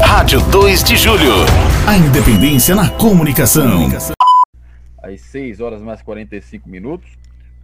[0.00, 1.32] Rádio 2 de Julho.
[1.88, 3.88] A independência na comunicação.
[5.02, 7.10] Às 6 horas mais 45 minutos,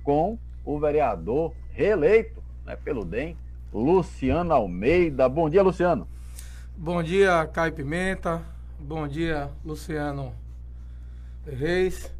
[0.03, 3.37] com o vereador reeleito né, pelo DEM,
[3.73, 5.29] Luciano Almeida.
[5.29, 6.07] Bom dia, Luciano.
[6.77, 8.43] Bom dia, Caio Pimenta.
[8.79, 10.33] Bom dia, Luciano
[11.47, 12.13] Reis.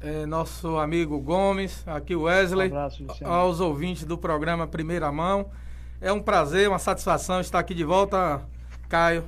[0.00, 5.50] É, nosso amigo Gomes, aqui o Wesley, um abraço, aos ouvintes do programa Primeira Mão.
[6.00, 8.40] É um prazer, uma satisfação estar aqui de volta,
[8.88, 9.24] Caio.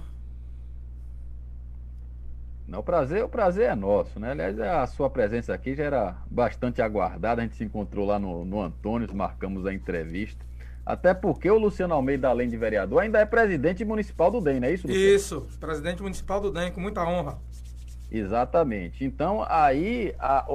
[2.71, 4.31] Não, o prazer, o prazer é nosso, né?
[4.31, 7.43] Aliás, a sua presença aqui já era bastante aguardada.
[7.43, 10.47] A gente se encontrou lá no, no Antônio, marcamos a entrevista.
[10.87, 14.69] Até porque o Luciano Almeida, além de vereador, ainda é presidente municipal do DEM, não
[14.69, 15.17] é isso, Luciano?
[15.17, 17.39] Isso, presidente municipal do DEM, com muita honra.
[18.09, 19.05] Exatamente.
[19.05, 20.47] Então, aí a,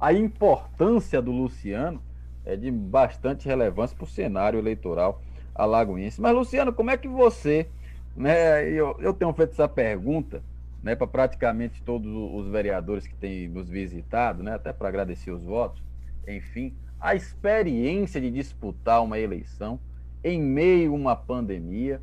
[0.00, 2.02] a importância do Luciano
[2.42, 5.20] é de bastante relevância para o cenário eleitoral
[5.54, 6.22] alagoense.
[6.22, 7.68] Mas, Luciano, como é que você,
[8.16, 10.42] né, eu, eu tenho feito essa pergunta
[10.82, 15.44] né, para praticamente todos os vereadores que têm nos visitado, né, até para agradecer os
[15.44, 15.82] votos,
[16.26, 19.80] enfim, a experiência de disputar uma eleição
[20.22, 22.00] em meio a uma pandemia,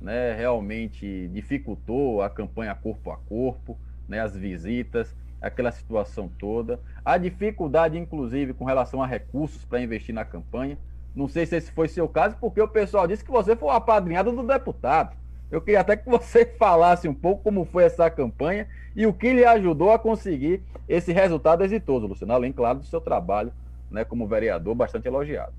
[0.00, 7.18] né, realmente dificultou a campanha corpo a corpo, né, as visitas, aquela situação toda, a
[7.18, 10.78] dificuldade, inclusive, com relação a recursos para investir na campanha.
[11.14, 13.72] Não sei se esse foi seu caso, porque o pessoal disse que você foi o
[13.72, 15.16] apadrinhado do deputado.
[15.50, 19.32] Eu queria até que você falasse um pouco como foi essa campanha e o que
[19.32, 23.52] lhe ajudou a conseguir esse resultado exitoso, Luciano, além, claro, do seu trabalho
[23.90, 25.52] né, como vereador, bastante elogiado.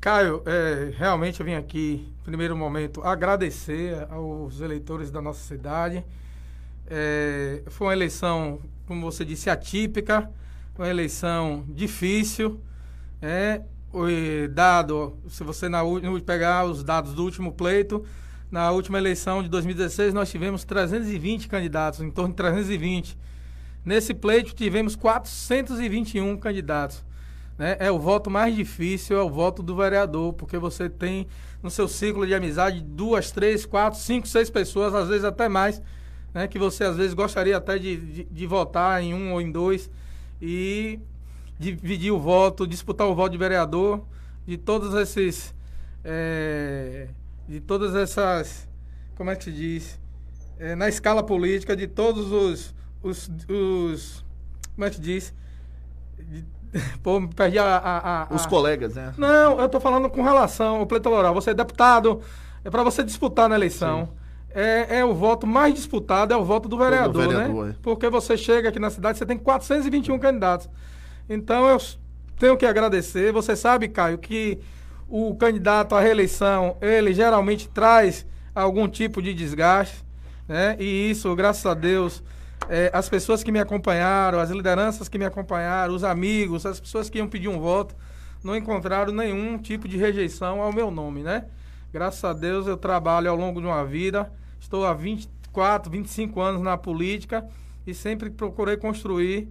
[0.00, 6.04] Caio, é, realmente eu vim aqui, primeiro momento, agradecer aos eleitores da nossa cidade.
[6.86, 10.30] É, foi uma eleição, como você disse, atípica,
[10.78, 12.60] uma eleição difícil.
[13.20, 13.60] É,
[14.50, 15.80] dado, se você na,
[16.24, 18.04] pegar os dados do último pleito,
[18.50, 23.18] na última eleição de 2016 nós tivemos 320 candidatos, em torno de 320.
[23.84, 27.04] Nesse pleito tivemos 421 candidatos.
[27.58, 27.76] Né?
[27.80, 31.26] É o voto mais difícil, é o voto do vereador, porque você tem
[31.62, 35.82] no seu ciclo de amizade duas, três, quatro, cinco, seis pessoas, às vezes até mais,
[36.32, 36.46] né?
[36.46, 39.90] que você às vezes gostaria até de, de, de votar em um ou em dois
[40.40, 41.00] e
[41.58, 44.04] dividir o voto, disputar o voto de vereador,
[44.46, 45.54] de todos esses.
[46.04, 47.08] É,
[47.48, 48.68] de todas essas.
[49.16, 49.98] Como é que se diz?
[50.58, 52.74] É, na escala política, de todos os.
[53.02, 54.24] os, os
[54.74, 55.34] como é que se diz?
[56.18, 56.44] De,
[57.02, 59.14] pô, perdi a, a, a, Os colegas, né?
[59.16, 61.34] Não, eu tô falando com relação ao pleito eleitoral.
[61.34, 62.20] Você é deputado,
[62.62, 64.10] é para você disputar na eleição.
[64.50, 67.70] É, é, o voto mais disputado, é o voto do vereador, do vereador né?
[67.72, 67.74] É.
[67.82, 70.68] Porque você chega aqui na cidade, você tem 421 candidatos.
[71.28, 71.78] Então eu
[72.38, 73.32] tenho que agradecer.
[73.32, 74.58] Você sabe, Caio, que
[75.08, 80.04] o candidato à reeleição, ele geralmente traz algum tipo de desgaste,
[80.46, 80.76] né?
[80.78, 82.22] E isso, graças a Deus,
[82.68, 87.08] é, as pessoas que me acompanharam, as lideranças que me acompanharam, os amigos, as pessoas
[87.08, 87.94] que iam pedir um voto,
[88.42, 91.46] não encontraram nenhum tipo de rejeição ao meu nome, né?
[91.92, 94.30] Graças a Deus eu trabalho ao longo de uma vida,
[94.60, 97.48] estou há 24, 25 anos na política
[97.86, 99.48] e sempre procurei construir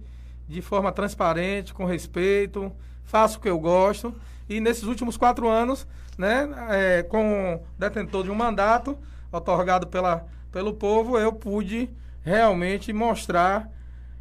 [0.48, 2.72] de forma transparente, com respeito,
[3.04, 4.14] faço o que eu gosto.
[4.48, 5.86] E nesses últimos quatro anos,
[6.16, 8.98] né, é, com detentor de um mandato
[9.30, 11.90] otorgado pela, pelo povo, eu pude
[12.22, 13.70] realmente mostrar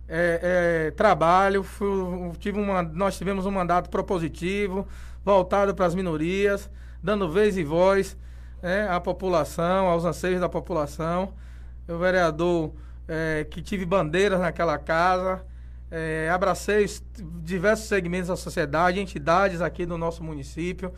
[0.08, 1.64] é, é, trabalho.
[1.64, 1.88] Fui,
[2.40, 4.88] tive uma, nós tivemos um mandato propositivo,
[5.24, 6.70] voltado para as minorias
[7.02, 8.18] dando vez e voz
[8.62, 11.34] né, à população, aos anseios da população.
[11.88, 12.74] Eu, vereador,
[13.08, 15.42] é, que tive bandeiras naquela casa,
[15.90, 16.86] é, abracei
[17.44, 20.94] diversos segmentos da sociedade, entidades aqui do nosso município,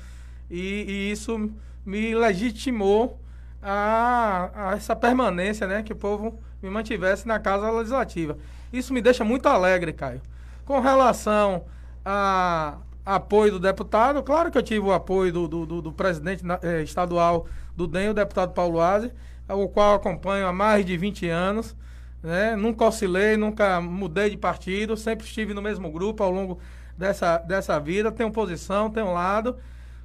[0.50, 1.52] e, e isso
[1.86, 3.20] me legitimou
[3.62, 8.38] a, a, essa permanência, né, que o povo me mantivesse na casa legislativa.
[8.72, 10.22] Isso me deixa muito alegre, Caio.
[10.66, 11.66] Com relação
[12.06, 12.78] a,
[13.16, 14.22] apoio do deputado.
[14.22, 18.10] Claro que eu tive o apoio do, do, do, do presidente eh, estadual do DEM,
[18.10, 19.12] o deputado Paulo Aze,
[19.48, 21.76] o qual acompanho há mais de 20 anos.
[22.22, 22.56] Né?
[22.56, 26.60] Nunca oscilei, nunca mudei de partido, sempre estive no mesmo grupo ao longo
[26.98, 28.12] dessa, dessa vida.
[28.12, 29.56] Tenho posição, tenho lado.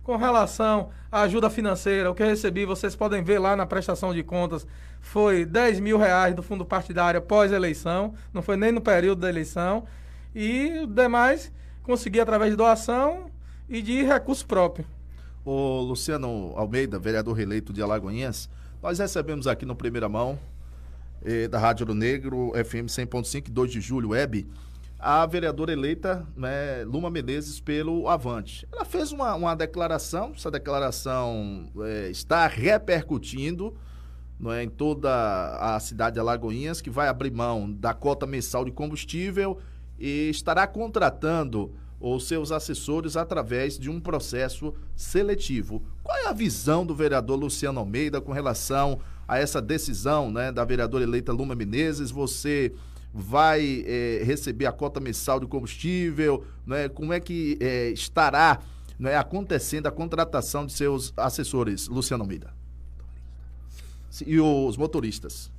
[0.03, 4.13] Com relação à ajuda financeira, o que eu recebi, vocês podem ver lá na prestação
[4.13, 4.67] de contas,
[5.01, 9.85] foi 10 mil reais do fundo partidário pós-eleição, não foi nem no período da eleição.
[10.35, 11.51] E o demais
[11.83, 13.31] conseguir através de doação
[13.69, 14.85] e de recurso próprio.
[15.45, 18.49] O Luciano Almeida, vereador reeleito de Alagoinhas,
[18.83, 20.39] nós recebemos aqui no Primeira Mão,
[21.25, 24.47] eh, da Rádio do Negro, FM 100.5, 2 de julho, web,
[24.99, 28.67] a vereadora eleita né, Luma Menezes pelo Avante.
[28.73, 33.75] Ela fez uma, uma declaração, essa declaração eh, está repercutindo
[34.39, 38.65] não é, em toda a cidade de Alagoinhas, que vai abrir mão da cota mensal
[38.65, 39.59] de combustível
[39.99, 45.83] e estará contratando os seus assessores através de um processo seletivo.
[46.03, 50.65] Qual é a visão do vereador Luciano Almeida com relação a essa decisão né, da
[50.65, 52.11] vereadora eleita Luma Menezes?
[52.11, 52.73] Você
[53.13, 56.45] vai é, receber a cota mensal de combustível?
[56.67, 56.89] Né?
[56.89, 58.61] Como é que é, estará
[58.99, 62.53] né, acontecendo a contratação de seus assessores, Luciano Almeida?
[64.27, 65.51] E os motoristas?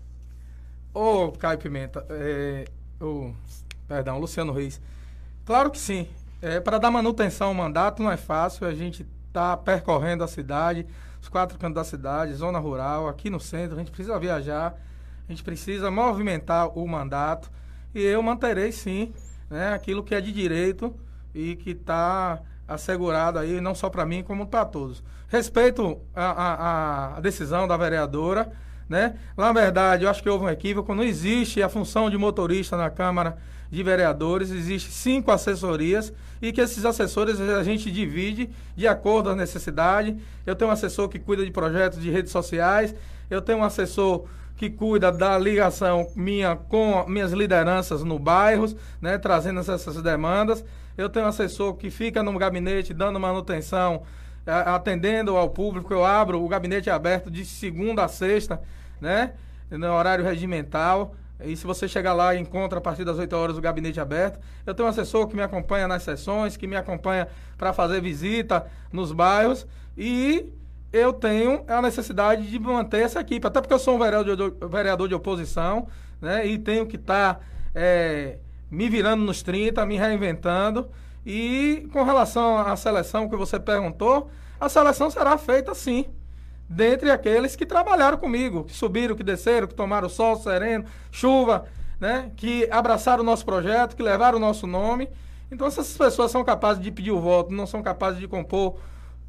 [0.93, 2.65] Ô, Caio Pimenta, é,
[3.01, 3.33] o,
[3.87, 4.79] perdão, Luciano Reis.
[5.45, 6.07] Claro que sim.
[6.41, 10.85] É, Para dar manutenção ao mandato não é fácil, a gente está percorrendo a cidade,
[11.25, 14.79] os quatro cantos da cidade, zona rural, aqui no centro, a gente precisa viajar,
[15.27, 17.49] a gente precisa movimentar o mandato
[17.95, 19.11] e eu manterei sim
[19.49, 20.95] né, aquilo que é de direito
[21.33, 25.03] e que está assegurado aí, não só para mim, como para todos.
[25.27, 28.51] Respeito a, a, a, decisão da vereadora,
[28.87, 29.17] né?
[29.35, 32.91] Na verdade, eu acho que houve um equívoco, não existe a função de motorista na
[32.91, 33.35] Câmara
[33.71, 36.13] de Vereadores, existe cinco assessorias
[36.45, 40.15] e que esses assessores a gente divide de acordo com a necessidade.
[40.45, 42.93] Eu tenho um assessor que cuida de projetos de redes sociais,
[43.31, 44.25] eu tenho um assessor
[44.55, 50.63] que cuida da ligação minha com minhas lideranças no bairros, né, trazendo essas demandas.
[50.95, 54.03] Eu tenho um assessor que fica no gabinete dando manutenção,
[54.45, 55.91] atendendo ao público.
[55.91, 58.61] Eu abro o gabinete aberto de segunda a sexta,
[59.01, 59.33] né,
[59.71, 61.15] no horário regimental.
[61.43, 64.39] E se você chegar lá e encontra a partir das 8 horas o gabinete aberto,
[64.65, 67.27] eu tenho um assessor que me acompanha nas sessões, que me acompanha
[67.57, 69.67] para fazer visita nos bairros
[69.97, 70.53] e
[70.93, 74.67] eu tenho a necessidade de manter essa equipe, até porque eu sou um vereador de,
[74.67, 75.87] vereador de oposição,
[76.21, 76.47] né?
[76.47, 77.39] E tenho que estar tá,
[77.73, 78.39] é,
[78.71, 80.89] me virando nos 30, me reinventando.
[81.25, 84.29] E com relação à seleção que você perguntou,
[84.59, 86.05] a seleção será feita sim,
[86.67, 91.65] dentre aqueles que trabalharam comigo, que subiram, que desceram, que tomaram sol sereno, chuva,
[91.99, 92.31] né?
[92.35, 95.09] Que abraçaram o nosso projeto, que levaram o nosso nome.
[95.51, 98.77] Então, se essas pessoas são capazes de pedir o voto, não são capazes de compor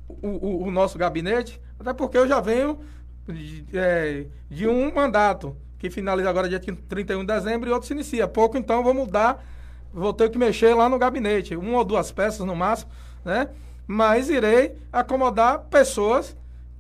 [0.09, 2.81] o, o, o nosso gabinete, até porque eu já venho
[3.29, 7.93] de, é, de, um mandato que finaliza agora dia 31 de dezembro e outro se
[7.93, 8.27] inicia.
[8.27, 9.45] Pouco então vou mudar,
[9.93, 12.91] vou ter que mexer lá no gabinete, uma ou duas peças no máximo,
[13.25, 13.49] né?
[13.87, 16.37] Mas irei acomodar pessoas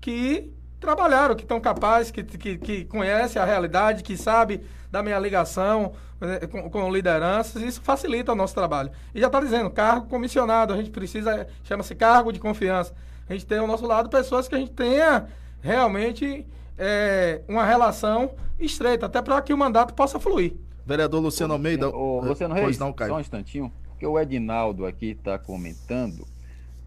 [0.06, 4.60] que trabalharam, que estão capazes, que, que, que conhecem a realidade, que sabem
[4.90, 8.90] da minha ligação né, com, com, lideranças, isso facilita o nosso trabalho.
[9.12, 12.94] E já está dizendo, cargo comissionado, a gente precisa, chama-se cargo de confiança
[13.28, 15.26] a gente tem ao nosso lado pessoas que a gente tenha
[15.60, 16.46] realmente
[16.78, 20.54] é, uma relação estreita, até para que o mandato possa fluir.
[20.84, 21.88] Vereador Luciano Almeida.
[21.88, 26.26] O, Luciano Reis, não, só um instantinho, porque o Edinaldo aqui está comentando,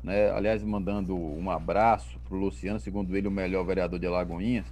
[0.04, 4.66] né, aliás, mandando um abraço para o Luciano, segundo ele, o melhor vereador de Alagoinhas.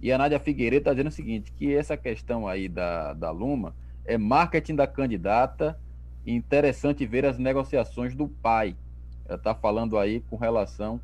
[0.00, 3.74] E a Nádia Figueiredo está dizendo o seguinte, que essa questão aí da, da Luma
[4.04, 5.78] é marketing da candidata,
[6.26, 8.76] interessante ver as negociações do pai.
[9.26, 11.00] Ela está falando aí com relação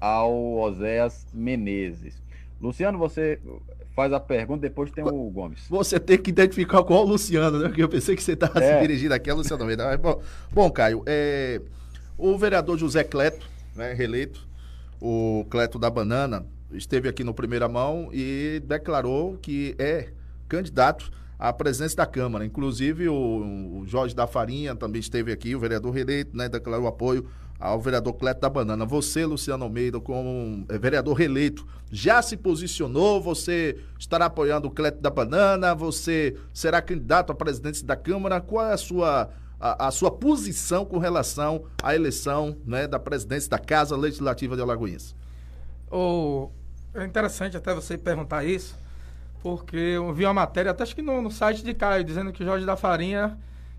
[0.00, 2.22] ao Oséias Menezes.
[2.60, 3.38] Luciano, você
[3.94, 5.66] faz a pergunta, depois tem o Gomes.
[5.68, 7.68] Você tem que identificar qual o Luciano, né?
[7.68, 8.74] Porque eu pensei que você estava é.
[8.74, 9.96] se dirigindo aqui a Luciano Almeida.
[9.98, 10.20] Bom,
[10.52, 11.60] bom, Caio, é,
[12.18, 14.46] o vereador José Cleto, né, reeleito,
[15.00, 20.08] o Cleto da Banana, esteve aqui no Primeira Mão e declarou que é
[20.48, 22.44] candidato à presença da Câmara.
[22.44, 27.28] Inclusive, o, o Jorge da Farinha também esteve aqui, o vereador reeleito, né, declarou apoio
[27.58, 28.84] ao vereador Cleto da Banana.
[28.84, 33.20] Você, Luciano Almeida, como é, vereador reeleito, já se posicionou?
[33.20, 35.74] Você estará apoiando o Cleto da Banana?
[35.74, 38.40] Você será candidato à presidência da Câmara?
[38.40, 43.50] Qual é a sua, a, a sua posição com relação à eleição né, da presidência
[43.50, 45.14] da Casa Legislativa de Alagoinhas?
[45.90, 46.50] Oh,
[46.94, 48.76] é interessante até você perguntar isso,
[49.42, 52.44] porque eu vi uma matéria, até acho que no, no site de Caio, dizendo que
[52.44, 53.38] Jorge da Farinha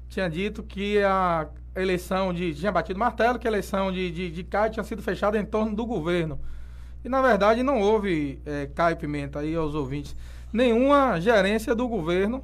[0.10, 2.54] tinha dito que a eleição de.
[2.54, 5.76] tinha batido martelo que a eleição de, de, de Caio tinha sido fechada em torno
[5.76, 6.40] do governo.
[7.04, 10.16] E na verdade não houve, é, Caio Pimenta, aí aos ouvintes,
[10.52, 12.44] nenhuma gerência do governo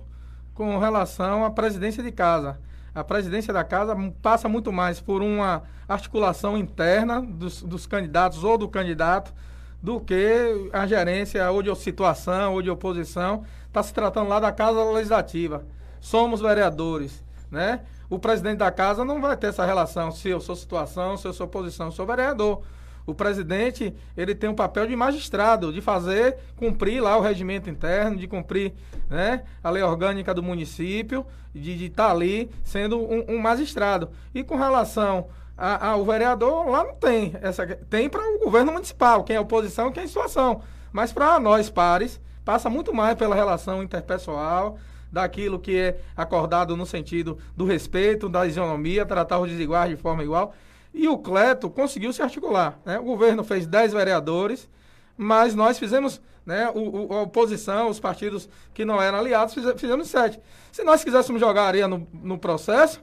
[0.53, 2.59] com relação à presidência de casa.
[2.95, 8.57] A presidência da casa passa muito mais por uma articulação interna dos, dos candidatos ou
[8.57, 9.33] do candidato
[9.81, 13.43] do que a gerência ou de situação ou de oposição.
[13.67, 15.65] Está se tratando lá da Casa Legislativa.
[16.00, 17.81] Somos vereadores, né?
[18.09, 21.33] O presidente da casa não vai ter essa relação se eu sou situação, se eu
[21.33, 22.62] sou oposição, eu sou vereador.
[23.05, 28.17] O presidente, ele tem um papel de magistrado, de fazer cumprir lá o regimento interno,
[28.17, 28.74] de cumprir
[29.10, 34.10] né, a lei orgânica do município, de estar tá ali sendo um, um, magistrado.
[34.33, 37.36] E com relação ao vereador, lá não tem.
[37.41, 40.62] Essa, tem para o governo municipal, quem é oposição, quem é situação.
[40.91, 44.77] Mas para nós, pares, passa muito mais pela relação interpessoal,
[45.13, 50.24] daquilo que é acordado no sentido do respeito, da isonomia, tratar os desiguais de forma
[50.24, 50.55] igual.
[50.93, 52.79] E o Cleto conseguiu se articular.
[52.85, 53.00] Né?
[53.00, 54.69] O governo fez 10 vereadores,
[55.17, 60.09] mas nós fizemos, né, o, o, a oposição, os partidos que não eram aliados, fizemos
[60.09, 60.39] sete.
[60.71, 63.01] Se nós quiséssemos jogar areia no, no processo,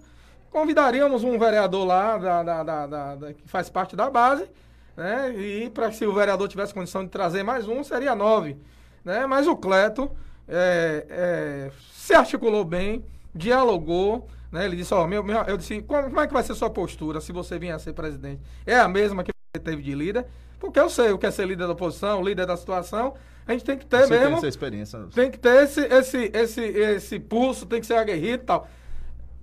[0.50, 4.48] convidaríamos um vereador lá da, da, da, que faz parte da base,
[4.96, 8.56] né, e para se o vereador tivesse condição de trazer mais um, seria nove.
[9.04, 9.26] Né?
[9.26, 10.10] Mas o Cleto
[10.48, 13.04] é, é, se articulou bem,
[13.34, 14.64] dialogou, né?
[14.64, 17.20] Ele disse, ó, meu, meu, eu disse, como, como, é que vai ser sua postura
[17.20, 18.42] se você vier a ser presidente?
[18.66, 20.26] É a mesma que você teve de líder?
[20.58, 23.14] Porque eu sei o que é ser líder da oposição, líder da situação.
[23.46, 24.26] A gente tem que ter você mesmo.
[24.26, 24.98] Tem essa experiência.
[25.14, 28.68] Tem que ter esse, esse, esse, esse pulso, tem que ser aguerrido e tal.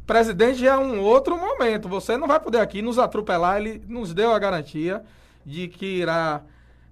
[0.05, 1.89] Presidente já é um outro momento.
[1.89, 3.57] Você não vai poder aqui nos atropelar.
[3.57, 5.03] Ele nos deu a garantia
[5.45, 6.43] de que irá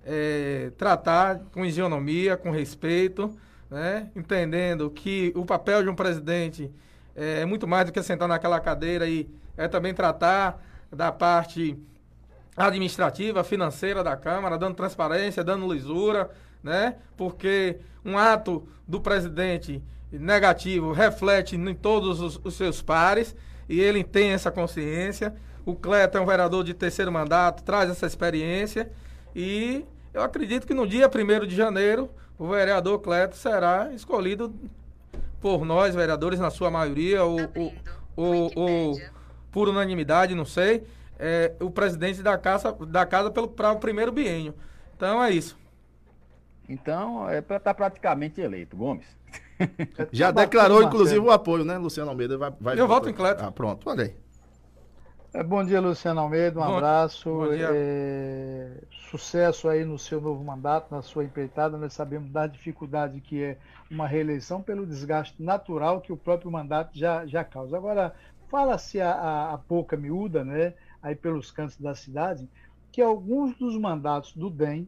[0.05, 3.34] é, tratar com isonomia, com respeito,
[3.69, 4.10] né?
[4.15, 6.72] entendendo que o papel de um presidente
[7.15, 11.77] é, é muito mais do que sentar naquela cadeira e é também tratar da parte
[12.55, 16.29] administrativa, financeira da Câmara, dando transparência, dando lisura,
[16.63, 16.95] né?
[17.17, 23.36] Porque um ato do presidente negativo reflete em todos os, os seus pares
[23.67, 25.36] e ele tem essa consciência.
[25.65, 28.91] O Cleto é um vereador de terceiro mandato, traz essa experiência
[29.36, 34.53] e eu acredito que no dia 1 de janeiro o vereador Cleto será escolhido
[35.45, 37.71] por nós, vereadores, na sua maioria, ou, ou,
[38.15, 39.01] ou, ou
[39.51, 40.83] por unanimidade, não sei
[41.19, 44.55] é, o presidente da casa, da casa para o primeiro biênio.
[44.97, 45.55] Então é isso.
[46.67, 49.05] Então, é para estar tá praticamente eleito, Gomes.
[50.11, 52.39] Já declarou, inclusive, o apoio, né, Luciano Almeida?
[52.39, 53.43] Vai, vai Eu voto em Cleto.
[53.43, 54.15] Ah, pronto, olha aí.
[55.35, 57.29] É, bom dia, Luciano Almeida, um bom, abraço.
[57.29, 58.71] Bom é,
[59.11, 61.77] sucesso aí no seu novo mandato, na sua empreitada.
[61.77, 63.57] Nós sabemos da dificuldade que é
[63.91, 67.75] uma reeleição pelo desgaste natural que o próprio mandato já, já causa.
[67.75, 68.15] Agora,
[68.47, 70.73] fala-se a, a, a pouca miúda, né?
[71.03, 72.47] aí pelos cantos da cidade,
[72.89, 74.87] que alguns dos mandatos do DEM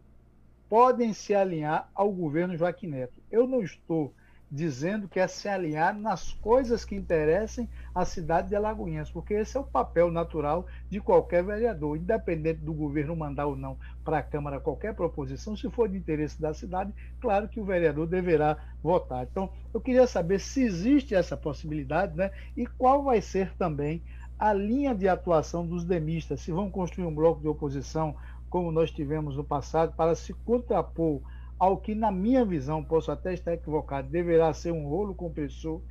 [0.69, 3.21] podem se alinhar ao governo Joaquim Neto.
[3.29, 4.13] Eu não estou
[4.49, 9.57] dizendo que é se alinhar nas coisas que interessem à cidade de Alagoinhas, porque esse
[9.57, 14.23] é o papel natural de qualquer vereador, independente do governo mandar ou não para a
[14.23, 19.27] Câmara qualquer proposição, se for de interesse da cidade, claro que o vereador deverá votar.
[19.29, 22.31] Então, eu queria saber se existe essa possibilidade, né?
[22.55, 24.01] E qual vai ser também
[24.39, 28.15] a linha de atuação dos demistas, se vão construir um bloco de oposição,
[28.49, 31.21] como nós tivemos no passado, para se contrapor
[31.59, 35.81] ao que, na minha visão, posso até estar equivocado, deverá ser um rolo compressor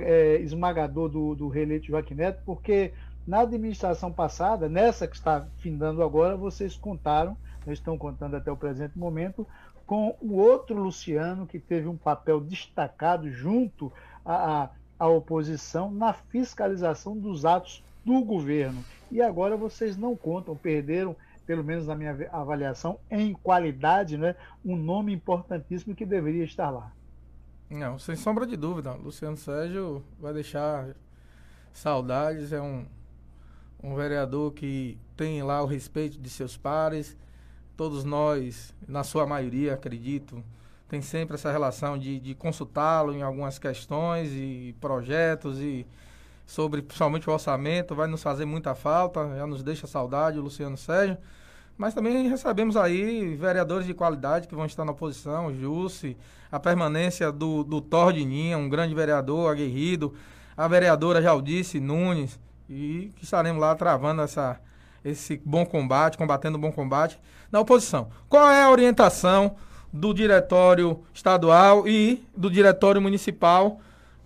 [0.00, 2.92] é, esmagador do, do reeleito Joaquim Neto, porque
[3.26, 8.98] na administração passada, nessa que está findando agora, vocês contaram, estão contando até o presente
[8.98, 9.46] momento,
[9.86, 13.92] com o outro Luciano, que teve um papel destacado junto
[14.24, 14.70] a
[15.00, 18.84] a oposição na fiscalização dos atos do governo.
[19.10, 21.16] E agora vocês não contam, perderam,
[21.50, 26.92] pelo menos na minha avaliação, em qualidade, né, um nome importantíssimo que deveria estar lá.
[27.68, 28.92] Não, sem sombra de dúvida.
[28.92, 30.94] Luciano Sérgio vai deixar
[31.72, 32.86] saudades, é um,
[33.82, 37.16] um vereador que tem lá o respeito de seus pares.
[37.76, 40.44] Todos nós, na sua maioria, acredito,
[40.88, 45.84] tem sempre essa relação de, de consultá-lo em algumas questões e projetos e
[46.50, 50.76] sobre principalmente o orçamento, vai nos fazer muita falta, já nos deixa saudade o Luciano
[50.76, 51.16] Sérgio.
[51.78, 56.16] Mas também recebemos aí vereadores de qualidade que vão estar na oposição, Jusce,
[56.50, 60.12] a permanência do, do Tordininha, um grande vereador, aguerrido,
[60.56, 62.36] a vereadora Jaldice Nunes,
[62.68, 64.60] e que estaremos lá travando essa,
[65.04, 67.16] esse bom combate, combatendo o bom combate
[67.52, 68.10] na oposição.
[68.28, 69.54] Qual é a orientação
[69.92, 73.80] do diretório estadual e do diretório municipal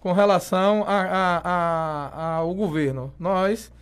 [0.04, 3.10] com relação a, a, a, ao governo.
[3.18, 3.72] Nós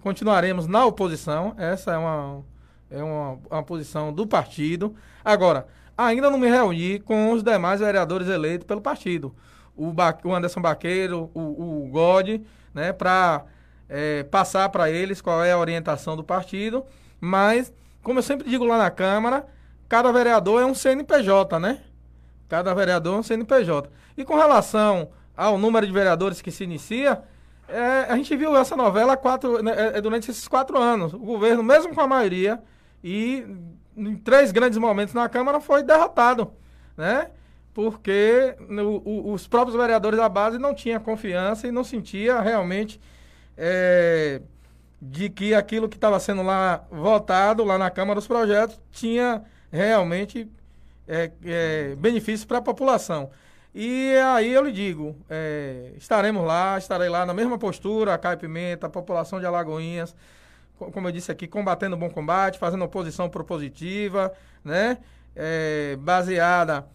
[0.00, 2.44] continuaremos na oposição, essa é uma,
[2.88, 4.94] é uma, uma posição do partido.
[5.24, 5.66] Agora,
[5.98, 9.34] ainda não me reuni com os demais vereadores eleitos pelo partido.
[9.76, 12.40] O, ba o Anderson Baqueiro, o, o God,
[12.72, 13.44] né, para
[13.88, 16.84] é, passar para eles qual é a orientação do partido.
[17.20, 17.72] Mas,
[18.04, 19.44] como eu sempre digo lá na Câmara,
[19.88, 21.80] cada vereador é um CNPJ, né?
[22.48, 23.90] Cada vereador é um CNPJ.
[24.16, 27.22] E com relação ao número de vereadores que se inicia,
[27.68, 31.14] é, a gente viu essa novela quatro, né, é, é, durante esses quatro anos.
[31.14, 32.62] O governo, mesmo com a maioria,
[33.02, 33.46] e
[33.96, 36.52] em três grandes momentos na Câmara, foi derrotado,
[36.96, 37.30] né?
[37.74, 43.00] Porque no, o, os próprios vereadores da base não tinham confiança e não sentia realmente
[43.56, 44.42] é,
[45.00, 50.48] de que aquilo que estava sendo lá votado lá na Câmara dos Projetos tinha realmente
[51.08, 53.30] é, é, benefícios para a população.
[53.74, 58.36] E aí eu lhe digo, é, estaremos lá, estarei lá na mesma postura, a Caio
[58.36, 60.14] Pimenta, a população de Alagoinhas,
[60.76, 64.32] como eu disse aqui, combatendo o bom combate, fazendo oposição propositiva,
[64.64, 64.98] né?
[65.34, 66.86] É, baseada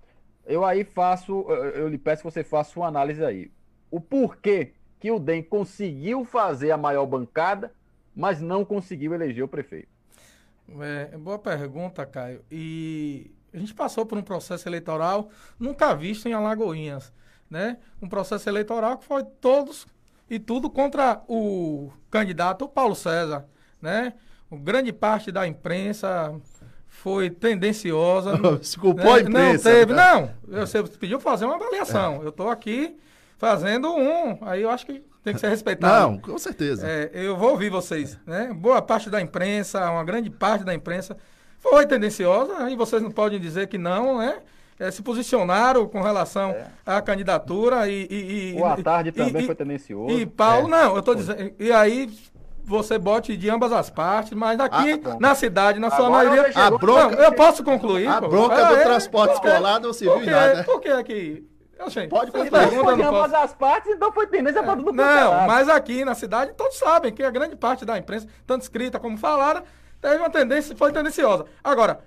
[0.47, 1.43] Eu aí faço,
[1.75, 3.51] eu lhe peço que você faça uma análise aí.
[3.91, 7.73] O porquê que o DEM conseguiu fazer a maior bancada,
[8.15, 9.94] mas não conseguiu eleger o prefeito?
[10.81, 12.45] É, boa pergunta, Caio.
[12.51, 15.29] E a gente passou por um processo eleitoral
[15.59, 17.13] nunca visto em Alagoinhas,
[17.49, 17.79] né?
[18.01, 19.87] Um processo eleitoral que foi todos
[20.29, 23.47] e tudo contra o candidato Paulo César,
[23.81, 24.15] né?
[24.63, 26.35] grande parte da imprensa
[26.87, 28.33] foi tendenciosa.
[28.63, 29.13] Se culpou né?
[29.13, 29.69] a imprensa.
[29.69, 30.03] Não teve, né?
[30.47, 30.61] não.
[30.61, 32.17] Você pediu fazer uma avaliação.
[32.17, 32.25] É.
[32.25, 32.97] Eu estou aqui
[33.39, 36.13] fazendo um, aí eu acho que tem que ser respeitado.
[36.13, 36.87] Não, com certeza.
[36.87, 38.53] É, eu vou ouvir vocês, né?
[38.55, 41.17] Boa parte da imprensa, uma grande parte da imprensa
[41.59, 44.39] foi tendenciosa, e vocês não podem dizer que não, né?
[44.79, 46.67] é, se posicionaram com relação é.
[46.85, 50.19] à candidatura e, e, e o à tarde também e, foi tendencioso.
[50.19, 50.71] E Paulo, é.
[50.71, 52.11] não, eu estou dizendo, e aí
[52.65, 56.53] você bote de ambas as partes, mas aqui ah, na cidade, na sua Agora maioria.
[56.55, 58.09] A bronca, não, eu posso concluir.
[58.09, 60.65] A bronca do é, transporte escolar não se viu nada.
[60.65, 61.47] Por que aqui?
[61.89, 62.69] Gente, Pode perguntar.
[62.69, 63.45] Foi de ambas posso...
[63.45, 64.63] as partes, então foi tendência é.
[64.63, 68.27] para tudo Não, mas aqui na cidade todos sabem que a grande parte da imprensa,
[68.47, 69.65] tanto escrita como falada,
[70.01, 71.45] teve uma tendência, foi tendenciosa.
[71.63, 72.01] Agora,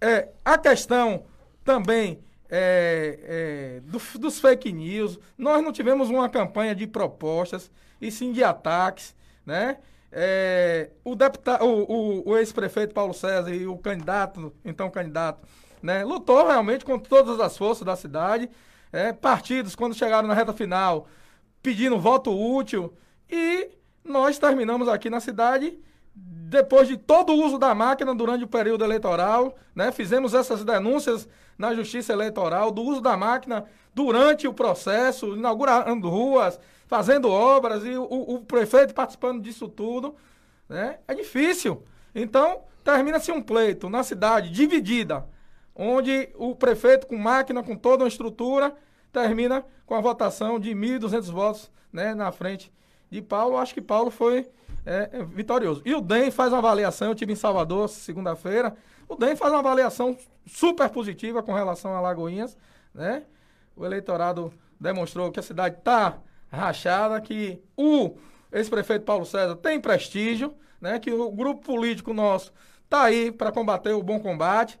[0.00, 1.24] é, a questão
[1.64, 5.18] também é, é, do, dos fake news.
[5.36, 9.78] Nós não tivemos uma campanha de propostas, e sim de ataques, né?
[10.10, 15.46] É, o, deputado, o, o, o ex-prefeito Paulo César e o candidato, então candidato,
[15.82, 18.48] né, lutou realmente com todas as forças da cidade.
[18.92, 21.06] É, partidos, quando chegaram na reta final,
[21.62, 22.92] pedindo voto útil.
[23.30, 23.70] E
[24.04, 25.78] nós terminamos aqui na cidade
[26.48, 31.28] depois de todo o uso da máquina durante o período eleitoral, né, fizemos essas denúncias
[31.58, 37.96] na Justiça Eleitoral do uso da máquina durante o processo, inaugurando ruas, fazendo obras e
[37.96, 40.16] o, o prefeito participando disso tudo.
[40.68, 41.82] Né, é difícil.
[42.14, 45.26] Então, termina-se um pleito na cidade dividida,
[45.78, 48.74] onde o prefeito, com máquina, com toda uma estrutura,
[49.12, 52.72] termina com a votação de 1.200 votos né, na frente
[53.08, 53.56] de Paulo.
[53.56, 54.50] Acho que Paulo foi
[54.84, 55.80] é, é, vitorioso.
[55.84, 58.76] E o DEM faz uma avaliação, eu tive em Salvador segunda-feira,
[59.08, 62.56] o DEM faz uma avaliação super positiva com relação a Lagoinhas,
[62.92, 63.22] né?
[63.76, 66.18] O eleitorado demonstrou que a cidade está
[66.50, 68.16] rachada, que o
[68.52, 70.98] ex-prefeito Paulo César tem prestígio, né?
[70.98, 72.52] Que o grupo político nosso
[72.84, 74.78] está aí para combater o bom combate.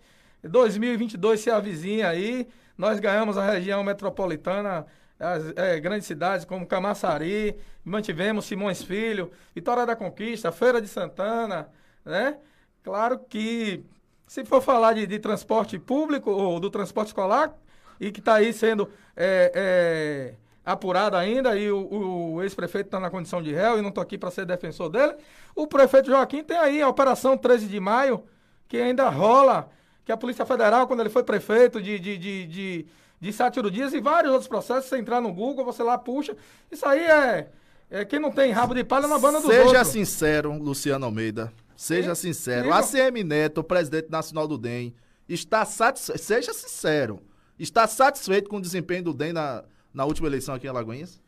[0.48, 4.86] 2022 se avizinha aí, nós ganhamos a região metropolitana
[5.18, 11.68] as é, grandes cidades como Camaçari, mantivemos Simões Filho, Vitória da Conquista, Feira de Santana,
[12.04, 12.38] né?
[12.84, 13.84] Claro que
[14.26, 17.52] se for falar de, de transporte público ou do transporte escolar,
[18.00, 20.34] e que está aí sendo é, é,
[20.64, 24.16] apurado ainda, e o, o ex-prefeito está na condição de réu, e não estou aqui
[24.16, 25.14] para ser defensor dele,
[25.54, 28.22] o prefeito Joaquim tem aí a Operação 13 de Maio,
[28.68, 29.68] que ainda rola,
[30.08, 32.86] que a Polícia Federal, quando ele foi prefeito de, de, de, de
[33.20, 34.88] de Sátiro Dias e vários outros processos.
[34.88, 36.36] Você entrar no Google, você lá puxa.
[36.70, 37.50] Isso aí é.
[37.90, 39.88] é quem não tem rabo de palha na banda do Seja outros.
[39.88, 41.52] sincero, Luciano Almeida.
[41.76, 42.68] Seja e, sincero.
[42.68, 44.94] E, ACM Neto, presidente nacional do DEM,
[45.28, 47.20] está satisfeito, seja sincero,
[47.58, 51.20] está satisfeito com o desempenho do DEM na, na última eleição aqui em Alagoinhas?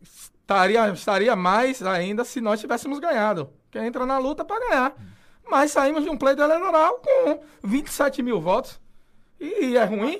[0.00, 3.50] Estaria, estaria mais ainda se nós tivéssemos ganhado.
[3.70, 4.96] Quem entra na luta para ganhar.
[5.52, 8.80] Mas saímos de um pleito eleitoral com 27 mil votos.
[9.38, 10.18] E, é ruim?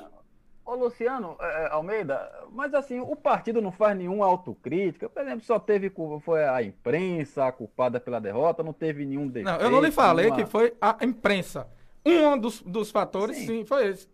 [0.62, 5.09] Ô, Luciano é, é, Almeida, mas assim, o partido não faz nenhuma autocrítica.
[5.09, 5.90] Por exemplo, só teve
[6.21, 9.47] foi a imprensa a culpada pela derrota, não teve nenhum defeito.
[9.47, 10.45] Não, eu não lhe falei nenhuma...
[10.45, 11.66] que foi a imprensa.
[12.05, 13.47] Um dos, dos fatores, sim.
[13.47, 14.07] sim, foi esse.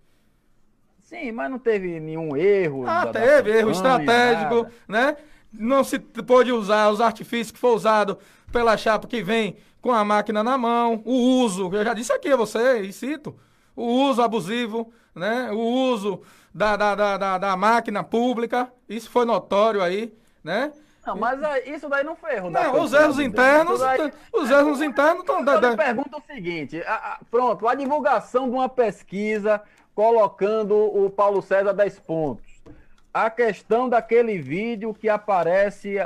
[1.00, 2.86] Sim, mas não teve nenhum erro.
[2.86, 4.72] Ah, da, teve, da erro estratégico, nada.
[4.86, 5.16] né?
[5.52, 8.18] Não se pôde usar os artifícios que foi usado
[8.52, 12.30] pela chapa que vem com a máquina na mão, o uso, eu já disse aqui
[12.30, 13.38] a você, e cito,
[13.76, 15.50] o uso abusivo, né?
[15.52, 16.20] O uso
[16.52, 20.72] da, da, da, da, máquina pública, isso foi notório aí, né?
[21.06, 22.50] Não, mas isso daí não foi erro.
[22.50, 25.38] Não, os erros internos, daí, os erros internos estão...
[25.38, 29.62] Eu da, pergunto o seguinte, a, a, pronto, a divulgação de uma pesquisa
[29.94, 32.47] colocando o Paulo César 10 pontos.
[33.20, 35.96] A questão daquele vídeo que aparece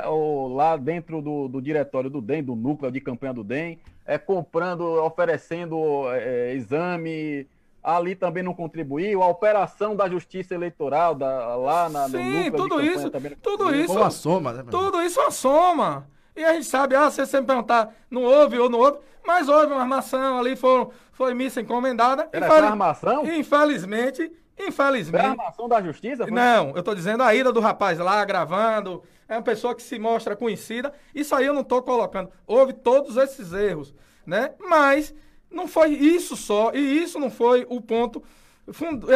[0.49, 4.81] lá dentro do, do diretório do DEM, do núcleo de campanha do DEM, é comprando,
[4.81, 7.47] oferecendo é, exame
[7.83, 12.51] ali também não contribuiu, a operação da justiça eleitoral da, lá na, Sim, no núcleo
[12.53, 13.11] tudo isso,
[13.43, 14.63] tudo isso, uma soma, né?
[14.71, 16.07] Tudo isso é uma soma.
[16.35, 19.71] E a gente sabe, ah, você sempre perguntar, não houve ou não houve, mas houve
[19.71, 22.27] uma armação ali, foi, foi missa encomendada.
[22.31, 22.63] Era Infeliz...
[22.71, 23.23] armação?
[23.31, 25.25] Infelizmente, infelizmente.
[25.25, 26.23] A armação da justiça?
[26.23, 26.31] Foi?
[26.31, 29.97] Não, eu estou dizendo a ida do rapaz lá, gravando, é uma pessoa que se
[29.97, 32.29] mostra conhecida, isso aí eu não estou colocando.
[32.45, 33.93] Houve todos esses erros,
[34.25, 34.53] né?
[34.59, 35.13] Mas
[35.49, 38.23] não foi isso só, e isso não foi o ponto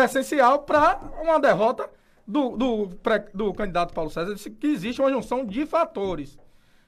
[0.04, 1.90] essencial para uma derrota
[2.28, 2.90] do, do,
[3.34, 4.34] do candidato Paulo César.
[4.34, 6.38] Disse que existe uma junção de fatores.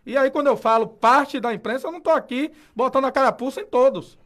[0.05, 3.61] E aí, quando eu falo parte da imprensa, eu não estou aqui botando a carapuça
[3.61, 4.17] em todos.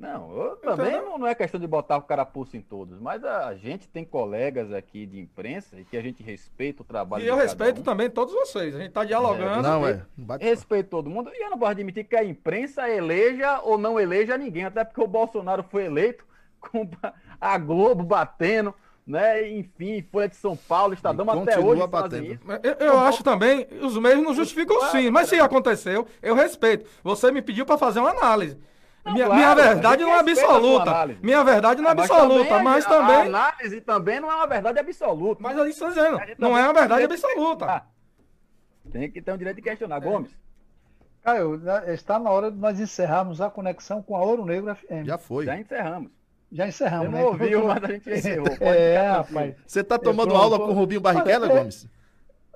[0.00, 3.54] Não, eu também não, não, é questão de botar o carapuço em todos, mas a
[3.54, 7.36] gente tem colegas aqui de imprensa e que a gente respeita o trabalho E eu
[7.36, 7.84] respeito um.
[7.84, 9.58] também todos vocês, a gente está dialogando.
[9.58, 10.02] É, não, é.
[10.40, 14.38] Respeito todo mundo e eu não posso admitir que a imprensa eleja ou não eleja
[14.38, 16.24] ninguém, até porque o Bolsonaro foi eleito
[16.58, 16.88] com
[17.38, 18.74] a Globo batendo,
[19.06, 19.50] né?
[19.50, 22.40] Enfim, Folha de São Paulo, Estadão e até hoje batendo.
[22.62, 26.88] Eu, eu acho também, os meios não justificam sim, mas se aconteceu, eu respeito.
[27.04, 28.56] Você me pediu para fazer uma análise.
[29.04, 31.06] Não, minha, claro, minha, verdade não é absoluta.
[31.22, 33.16] Minha verdade não é absoluta, mas também.
[33.16, 35.42] A análise também não é uma verdade absoluta.
[35.42, 37.82] Mas eu estou dizendo, não é uma verdade absoluta.
[38.92, 39.96] Tem que ter o um direito de questionar.
[39.96, 40.00] É.
[40.00, 40.30] Gomes.
[41.22, 45.04] Caio, está na hora de nós encerrarmos a conexão com a Ouro Negro FM.
[45.04, 45.44] Já foi.
[45.44, 46.10] Já encerramos.
[46.50, 47.06] Já encerramos.
[47.06, 47.24] Você não né?
[47.24, 48.48] ouviu, mas a gente encerrou.
[48.60, 49.54] é, rapaz.
[49.66, 51.86] Você está tomando aula com o Rubinho Barrichello, é, Gomes?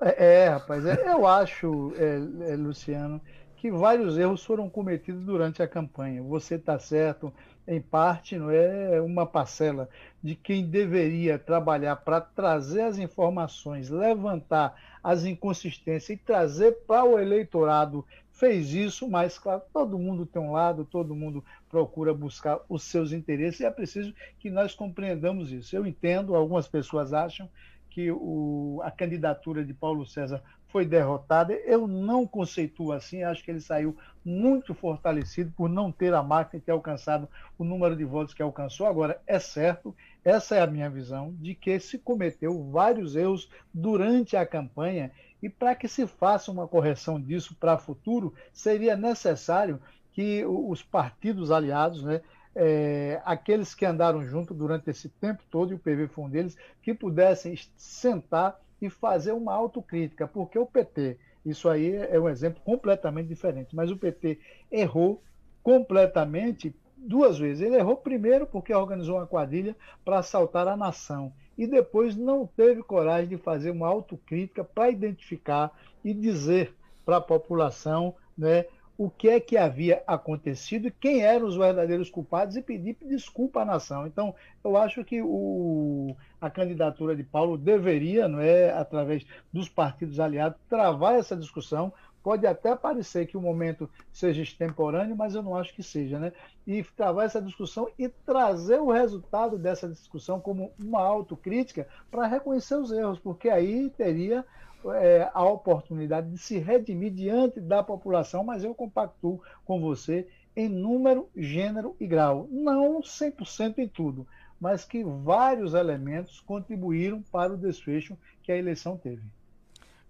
[0.01, 0.85] É, é, rapaz.
[0.85, 3.21] É, eu acho, é, Luciano,
[3.57, 6.21] que vários erros foram cometidos durante a campanha.
[6.23, 7.33] Você está certo,
[7.67, 9.89] em parte, não é uma parcela
[10.21, 17.19] de quem deveria trabalhar para trazer as informações, levantar as inconsistências e trazer para o
[17.19, 22.83] eleitorado fez isso, mas claro, todo mundo tem um lado, todo mundo procura buscar os
[22.83, 25.75] seus interesses e é preciso que nós compreendamos isso.
[25.75, 27.49] Eu entendo, algumas pessoas acham
[27.89, 30.43] que o, a candidatura de Paulo César
[30.75, 31.53] foi derrotada.
[31.53, 36.61] Eu não conceituo assim, acho que ele saiu muito fortalecido por não ter a máquina
[36.65, 38.85] ter alcançado o número de votos que alcançou.
[38.85, 44.35] Agora, é certo, essa é a minha visão, de que se cometeu vários erros durante
[44.35, 49.79] a campanha e para que se faça uma correção disso para o futuro, seria necessário
[50.11, 52.19] que os partidos aliados, né,
[52.53, 56.57] é, aqueles que andaram junto durante esse tempo todo, e o PV foi um deles,
[56.81, 62.61] que pudessem sentar e fazer uma autocrítica, porque o PT, isso aí é um exemplo
[62.63, 64.39] completamente diferente, mas o PT
[64.71, 65.21] errou
[65.63, 67.61] completamente duas vezes.
[67.61, 72.83] Ele errou primeiro porque organizou uma quadrilha para assaltar a nação e depois não teve
[72.83, 75.71] coragem de fazer uma autocrítica para identificar
[76.03, 76.73] e dizer
[77.05, 78.65] para a população né,
[78.97, 83.65] o que é que havia acontecido, quem eram os verdadeiros culpados e pedir desculpa à
[83.65, 84.07] nação.
[84.07, 84.33] Então,
[84.63, 90.59] eu acho que o, a candidatura de Paulo deveria, não é, através dos partidos aliados,
[90.69, 91.91] travar essa discussão.
[92.21, 96.33] Pode até parecer que o momento seja extemporâneo, mas eu não acho que seja, né?
[96.65, 102.75] E travar essa discussão e trazer o resultado dessa discussão como uma autocrítica para reconhecer
[102.75, 104.45] os erros, porque aí teria
[104.93, 110.69] é, a oportunidade de se redimir diante da população, mas eu compactuo com você em
[110.69, 112.47] número, gênero e grau.
[112.49, 114.27] Não 100% em tudo,
[114.65, 119.21] mas que vários elementos contribuíram para o desfecho que a eleição teve.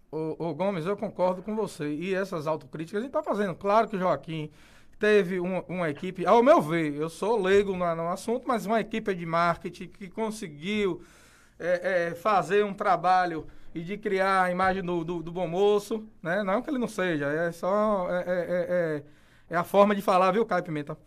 [0.10, 1.90] O, Gomes, eu concordo com você.
[1.94, 3.54] E essas autocríticas a gente está fazendo.
[3.54, 4.50] Claro que o Joaquim
[4.98, 8.80] teve uma, uma, equipe, ao meu ver, eu sou leigo no, no, assunto, mas uma
[8.80, 11.04] equipe de marketing que conseguiu
[11.60, 16.08] é, é, fazer um trabalho e de criar a imagem do, do, do, bom moço,
[16.24, 16.44] né?
[16.44, 19.04] Não que ele não seja, é só é, é, é,
[19.50, 20.98] é a forma de falar, viu, Caio Pimenta?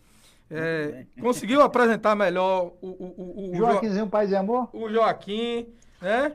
[1.21, 4.11] Conseguiu apresentar melhor o, o, o, o Joaquimzinho jo...
[4.11, 4.69] Pai de Amor?
[4.73, 5.67] O Joaquim,
[6.01, 6.33] né?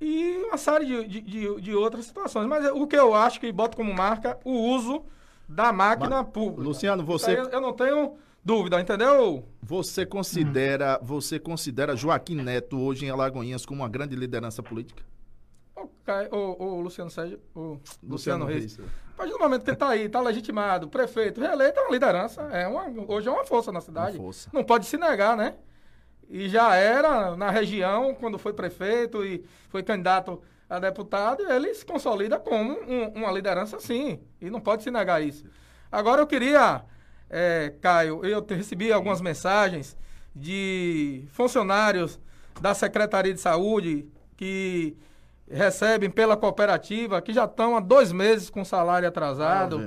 [0.00, 2.46] e uma série de, de, de, outras situações.
[2.46, 5.04] Mas o que eu acho que bota como marca o uso
[5.48, 6.62] da máquina Mas, pública.
[6.62, 7.38] Luciano, você.
[7.38, 9.44] Eu não tenho dúvida, entendeu?
[9.62, 15.02] Você considera, você considera Joaquim Neto hoje em Alagoinhas como uma grande liderança política?
[15.80, 18.76] O, o, o Luciano Sérgio, o Luciano, Luciano Reis.
[18.76, 18.90] Reis.
[19.12, 22.42] A partir do momento que ele está aí, está legitimado, prefeito, reeleito, é uma liderança.
[22.52, 24.16] É uma, hoje é uma força na cidade.
[24.16, 24.48] Força.
[24.52, 25.56] Não pode se negar, né?
[26.28, 31.84] E já era na região, quando foi prefeito e foi candidato a deputado, ele se
[31.84, 34.20] consolida como um, uma liderança sim.
[34.40, 35.46] E não pode se negar isso.
[35.90, 36.84] Agora eu queria,
[37.30, 39.96] é, Caio, eu recebi algumas mensagens
[40.34, 42.20] de funcionários
[42.60, 44.96] da Secretaria de Saúde que
[45.50, 49.78] recebem pela cooperativa, que já estão há dois meses com salário atrasado.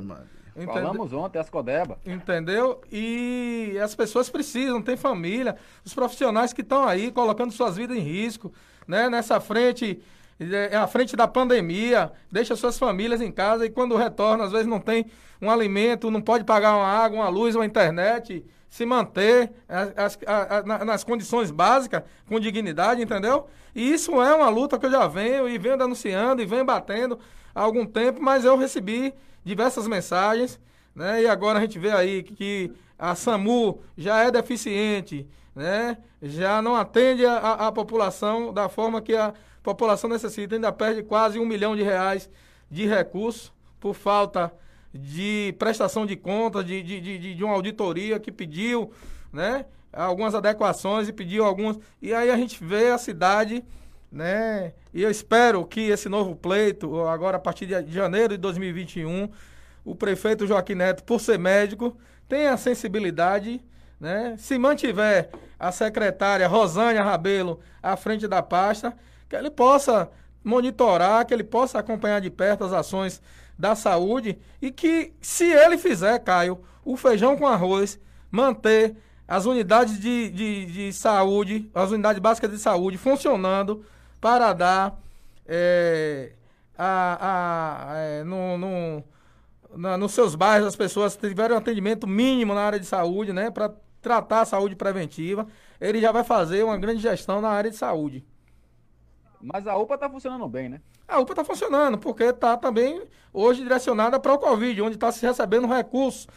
[0.66, 1.98] Falamos ontem, as Codeba.
[2.06, 2.82] Entendeu?
[2.92, 8.02] E as pessoas precisam, tem família, os profissionais que estão aí colocando suas vidas em
[8.02, 8.52] risco,
[8.88, 9.10] né?
[9.10, 10.02] Nessa frente
[10.40, 14.68] é à frente da pandemia, deixa suas famílias em casa e quando retorna, às vezes
[14.68, 15.06] não tem
[15.42, 20.66] um alimento, não pode pagar uma água, uma luz, uma internet, se manter as, as,
[20.86, 23.48] nas condições básicas, com dignidade, entendeu?
[23.76, 27.20] E isso é uma luta que eu já venho e venho denunciando e venho batendo
[27.54, 30.58] há algum tempo, mas eu recebi diversas mensagens,
[30.96, 31.22] né?
[31.22, 35.98] E agora a gente vê aí que, que a SAMU já é deficiente, né?
[36.22, 41.38] Já não atende a, a, população da forma que a população necessita, ainda perde quase
[41.38, 42.30] um milhão de reais
[42.70, 44.50] de recursos por falta
[44.94, 48.92] de prestação de contas, de, de, de, de uma auditoria que pediu
[49.32, 51.80] né, algumas adequações e pediu algumas.
[52.02, 53.64] E aí a gente vê a cidade,
[54.12, 54.74] né?
[54.94, 59.30] E eu espero que esse novo pleito, agora a partir de janeiro de 2021,
[59.86, 63.62] o prefeito Joaquim Neto, por ser médico, tenha sensibilidade,
[64.00, 64.36] né?
[64.38, 68.94] Se mantiver a secretária Rosânia Rabelo à frente da pasta,
[69.30, 70.10] que ele possa
[70.44, 73.22] monitorar, que ele possa acompanhar de perto as ações
[73.62, 78.00] da saúde e que, se ele fizer, Caio, o feijão com arroz,
[78.32, 78.98] manter
[79.28, 83.86] as unidades de, de, de saúde, as unidades básicas de saúde funcionando
[84.20, 85.00] para dar
[85.46, 86.34] é,
[86.76, 89.04] a, a, é, no, no,
[89.78, 93.52] na, nos seus bairros as pessoas tiverem um atendimento mínimo na área de saúde, né,
[93.52, 93.72] para
[94.02, 95.48] tratar a saúde preventiva,
[95.80, 98.26] ele já vai fazer uma grande gestão na área de saúde.
[99.42, 100.82] Mas a UPA está funcionando bem, né?
[101.08, 105.26] A UPA está funcionando, porque está também hoje direcionada para o Covid, onde está se
[105.26, 106.28] recebendo recursos.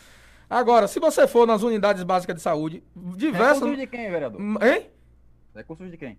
[0.48, 3.56] Agora, se você for nas unidades básicas de saúde, diversas.
[3.56, 4.40] Recursos de quem, vereador?
[4.40, 4.90] Hein?
[5.54, 6.18] Recursos de quem?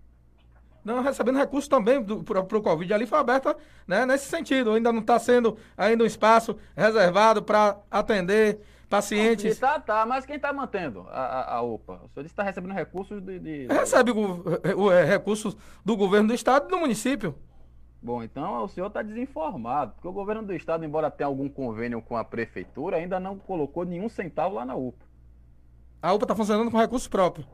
[0.84, 2.94] Não, recebendo recursos também para o Covid.
[2.94, 3.56] Ali foi aberta
[3.88, 4.70] né, nesse sentido.
[4.72, 9.58] Ainda não está sendo ainda um espaço reservado para atender pacientes.
[9.58, 11.94] Tá, tá, mas quem está mantendo a, a, a, UPA?
[12.04, 13.38] O senhor disse que está recebendo recursos de.
[13.38, 13.66] de...
[13.66, 14.44] Recebe o,
[14.76, 17.34] o, é, recursos do governo do estado e do município.
[18.00, 22.00] Bom, então o senhor está desinformado, porque o governo do estado, embora tenha algum convênio
[22.00, 25.04] com a prefeitura, ainda não colocou nenhum centavo lá na UPA.
[26.00, 27.44] A UPA está funcionando com recurso próprio.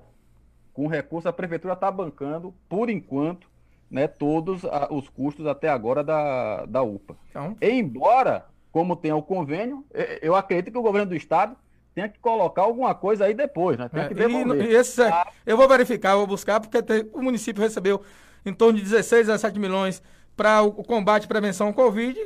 [0.75, 3.49] Com recurso, a prefeitura está bancando, por enquanto,
[3.91, 7.17] né, todos os custos até agora da, da UPA.
[7.31, 7.57] Então...
[7.61, 9.85] Embora como tem o convênio,
[10.21, 11.55] eu acredito que o governo do estado
[11.95, 13.89] tenha que colocar alguma coisa aí depois, né?
[13.89, 14.65] Tem é, que devolver.
[14.65, 15.27] E, e esse, ah.
[15.45, 18.03] Eu vou verificar, vou buscar, porque tem, o município recebeu
[18.45, 20.03] em torno de 16, 17 milhões
[20.37, 22.19] para o combate e prevenção ao Covid.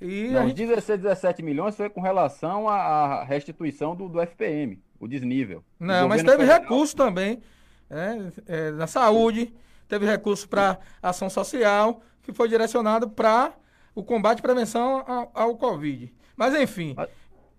[0.00, 0.66] E Não, gente...
[0.66, 5.62] 16, 17 milhões foi com relação à restituição do, do FPM, o desnível.
[5.78, 6.60] Não, mas teve federal...
[6.62, 7.42] recurso também
[7.90, 9.52] é, é, na saúde,
[9.88, 13.52] teve recurso para ação social, que foi direcionado para
[13.94, 16.12] o combate e prevenção ao, ao Covid.
[16.36, 17.10] Mas, enfim, mas,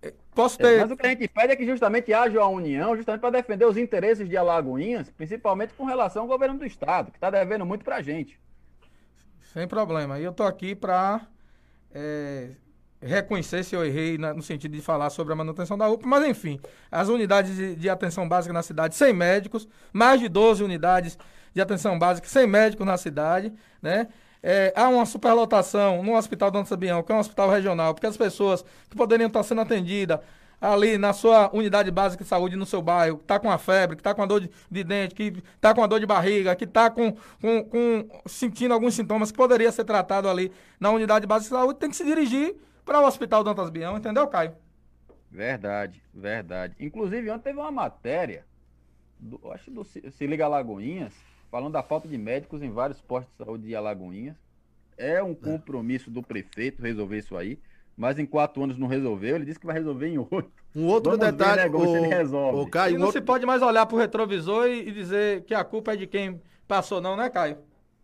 [0.02, 0.80] eh, posso ter...
[0.80, 3.64] Mas o que a gente pede é que justamente haja uma união, justamente para defender
[3.64, 7.84] os interesses de Alagoinhas, principalmente com relação ao governo do Estado, que está devendo muito
[7.84, 8.40] para a gente.
[9.52, 10.18] Sem problema.
[10.18, 11.20] E eu estou aqui para
[11.94, 12.48] é,
[13.02, 16.06] eh, reconhecer se eu errei na, no sentido de falar sobre a manutenção da UPA,
[16.06, 20.62] mas enfim, as unidades de, de, atenção básica na cidade sem médicos, mais de 12
[20.62, 21.18] unidades
[21.52, 24.08] de atenção básica sem médicos na cidade, né?
[24.42, 28.16] É, há uma superlotação no Hospital Dona Sabião, que é um hospital regional, porque as
[28.16, 30.18] pessoas que poderiam estar sendo atendidas
[30.60, 33.96] ali na sua unidade básica de saúde no seu bairro, que está com a febre,
[33.96, 36.54] que está com a dor de, de, dente, que está com a dor de barriga,
[36.54, 41.26] que está com, com, com, sentindo alguns sintomas que poderia ser tratado ali na unidade
[41.26, 44.54] básica de saúde, tem que se dirigir para o Hospital Dantas Bião, entendeu, Caio?
[45.30, 46.76] Verdade, verdade.
[46.78, 48.44] Inclusive, ontem teve uma matéria,
[49.18, 51.14] do, acho do Se Liga Alagoinhas,
[51.52, 54.34] falando da falta de médicos em vários postos de saúde de Alagoinhas.
[54.96, 57.58] É um compromisso do prefeito resolver isso aí,
[57.94, 59.36] mas em quatro anos não resolveu.
[59.36, 60.50] Ele disse que vai resolver em oito.
[60.74, 62.58] Um outro Vamos detalhe, ver, né, o, ele resolve.
[62.58, 63.20] O Caio, e não outro...
[63.20, 66.06] se pode mais olhar para o retrovisor e, e, dizer que a culpa é de
[66.06, 67.58] quem passou, não, né, Caio?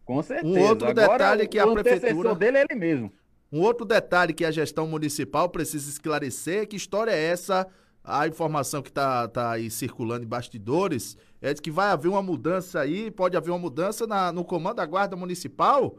[0.05, 0.47] Com certeza.
[0.47, 2.35] Um outro Agora, detalhe que a prefeitura.
[2.35, 3.11] dele é ele mesmo.
[3.51, 7.67] Um outro detalhe que a gestão municipal precisa esclarecer é que história é essa.
[8.09, 12.23] A informação que está tá aí circulando em bastidores é de que vai haver uma
[12.23, 15.99] mudança aí, pode haver uma mudança na, no comando da Guarda Municipal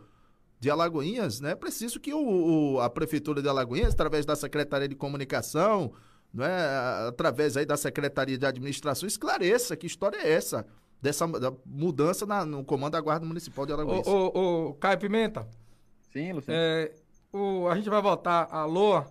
[0.59, 1.53] de Alagoinhas, né?
[1.53, 5.93] Preciso que o, o, a Prefeitura de Alagoinhas, através da Secretaria de Comunicação,
[6.33, 10.65] não é, através aí da Secretaria de Administração, esclareça que história é essa,
[10.99, 11.25] dessa
[11.63, 14.07] mudança na, no comando da Guarda Municipal de Alagoinhas.
[14.07, 15.47] Ô, ô, ô Caio Pimenta.
[16.11, 16.59] Sim, Luciano.
[16.59, 16.91] É,
[17.31, 19.05] o, a gente vai votar a LOA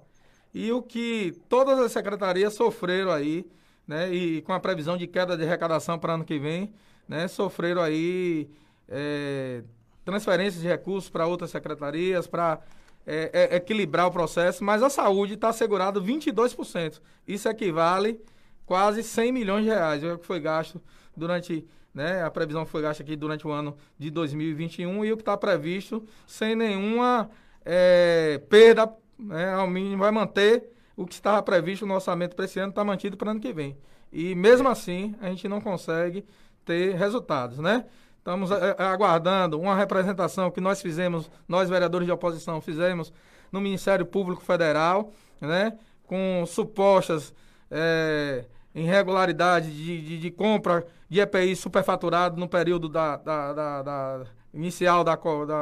[0.55, 3.47] e o que todas as secretarias sofreram aí,
[3.87, 4.13] né?
[4.13, 6.73] E com a previsão de queda de arrecadação para ano que vem,
[7.09, 7.29] né?
[7.29, 8.49] Sofreram aí
[8.89, 9.63] é,
[10.05, 12.61] transferências de recursos para outras secretarias, para
[13.07, 17.01] é, é, equilibrar o processo, mas a saúde está assegurado 22%.
[17.27, 18.21] Isso equivale
[18.67, 20.81] quase 100 milhões de reais, é o que foi gasto
[21.17, 25.23] durante, né, a previsão foi gasta aqui durante o ano de 2021 e o que
[25.23, 27.31] está previsto sem nenhuma
[27.65, 32.59] é, perda, né, ao mínimo, vai manter o que estava previsto no orçamento para esse
[32.59, 33.77] ano, está mantido para o ano que vem.
[34.13, 36.25] E mesmo assim, a gente não consegue
[36.65, 37.85] ter resultados, né?
[38.19, 43.13] Estamos é, é, aguardando uma representação que nós fizemos, nós vereadores de oposição fizemos
[43.51, 45.79] no Ministério Público Federal, né?
[46.07, 47.33] Com supostas
[47.71, 54.25] é, irregularidades de, de, de, compra de EPI superfaturado no período da, da, da, da
[54.53, 55.17] inicial da,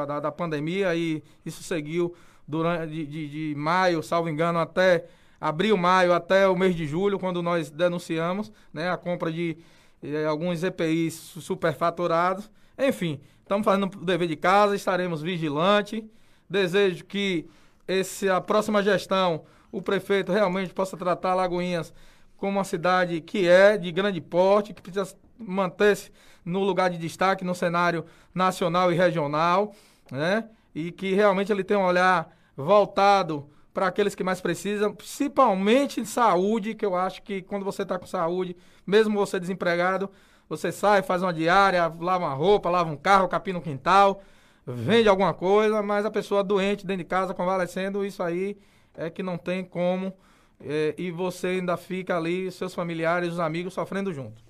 [0.05, 2.15] da, da, pandemia e isso seguiu
[2.47, 5.05] durante de, de, de, maio, salvo engano, até
[5.39, 9.57] abril, maio, até o mês de julho, quando nós denunciamos né, a compra de
[10.01, 12.49] eh, alguns EPIs superfaturados.
[12.77, 16.03] Enfim, estamos fazendo o dever de casa, estaremos vigilantes.
[16.49, 17.47] Desejo que
[17.87, 21.93] esse, a próxima gestão, o prefeito realmente possa tratar Lagoinhas
[22.37, 26.11] como uma cidade que é de grande porte, que precisa manter-se
[26.45, 29.73] no lugar de destaque no cenário nacional e regional,
[30.11, 30.47] né?
[30.73, 36.73] E que realmente ele tem um olhar voltado para aqueles que mais precisam, principalmente saúde,
[36.73, 40.09] que eu acho que quando você está com saúde, mesmo você desempregado,
[40.49, 44.23] você sai, faz uma diária, lava uma roupa, lava um carro, capina um quintal,
[44.65, 48.57] vende alguma coisa, mas a pessoa doente dentro de casa, convalescendo, isso aí
[48.95, 50.11] é que não tem como.
[50.59, 54.41] É, e você ainda fica ali, seus familiares, os amigos sofrendo junto.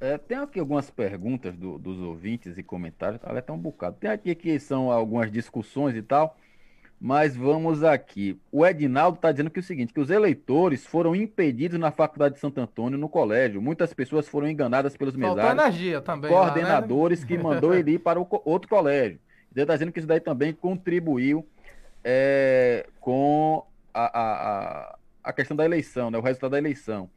[0.00, 3.96] É, tem aqui algumas perguntas do, dos ouvintes e comentários, tá um bocado.
[4.00, 6.36] Tem aqui que são algumas discussões e tal,
[7.00, 8.38] mas vamos aqui.
[8.50, 12.34] O Edinaldo está dizendo que é o seguinte, que os eleitores foram impedidos na Faculdade
[12.34, 13.62] de Santo Antônio, no colégio.
[13.62, 17.36] Muitas pessoas foram enganadas pelos mesários, energia também, coordenadores lá, né?
[17.36, 19.20] que mandou ele ir para o outro colégio.
[19.54, 21.46] Ele está dizendo que isso daí também contribuiu
[22.04, 24.32] é, com a, a,
[24.82, 27.08] a, a questão da eleição, né, o resultado da eleição.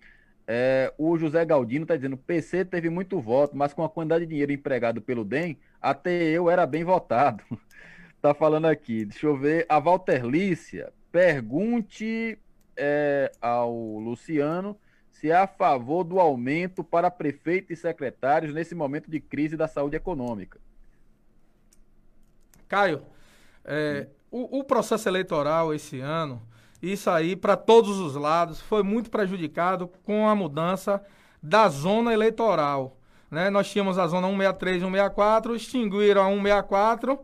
[0.48, 4.30] É, o José Galdino está dizendo: PC teve muito voto, mas com a quantidade de
[4.32, 7.44] dinheiro empregado pelo DEM, até eu era bem votado.
[8.22, 9.06] Tá falando aqui.
[9.06, 9.66] Deixa eu ver.
[9.68, 12.38] A Walterlícia, pergunte
[12.76, 14.78] é, ao Luciano
[15.12, 19.68] se é a favor do aumento para prefeitos e secretários nesse momento de crise da
[19.68, 20.60] saúde econômica.
[22.68, 23.04] Caio,
[23.66, 26.42] é, o, o processo eleitoral esse ano
[26.82, 31.04] isso aí, para todos os lados, foi muito prejudicado com a mudança
[31.42, 32.98] da zona eleitoral.
[33.30, 33.52] Né?
[33.52, 37.20] Nós tínhamos a zona 163 e 164, extinguiram a 164.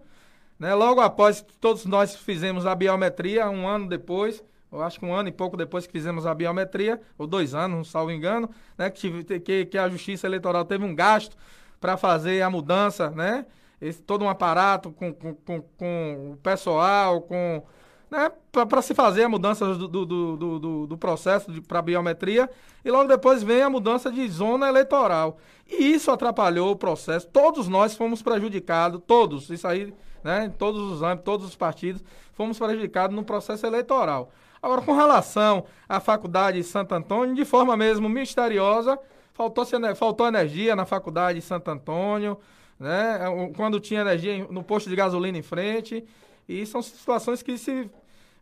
[0.59, 0.73] Né?
[0.73, 5.29] Logo após, todos nós fizemos a biometria, um ano depois, eu acho que um ano
[5.29, 8.89] e pouco depois que fizemos a biometria, ou dois anos, salvo engano, né?
[8.89, 11.37] que, que, que a Justiça Eleitoral teve um gasto
[11.79, 13.45] para fazer a mudança, né?
[13.79, 17.63] Esse, todo um aparato com, com, com, com o pessoal, com
[18.09, 22.49] né, para se fazer a mudança do, do, do, do, do processo para biometria
[22.83, 25.37] e logo depois vem a mudança de zona eleitoral.
[25.67, 27.27] E isso atrapalhou o processo.
[27.27, 29.93] Todos nós fomos prejudicados, todos, isso aí,
[30.27, 32.03] né, em todos os âmbitos, todos os partidos,
[32.33, 34.29] fomos prejudicados no processo eleitoral.
[34.61, 38.99] Agora, com relação à faculdade de Santo Antônio, de forma mesmo misteriosa,
[39.33, 39.65] faltou,
[39.95, 42.37] faltou energia na faculdade de Santo Antônio,
[42.77, 43.19] né,
[43.55, 46.05] quando tinha energia no posto de gasolina em frente.
[46.47, 47.89] E são situações que se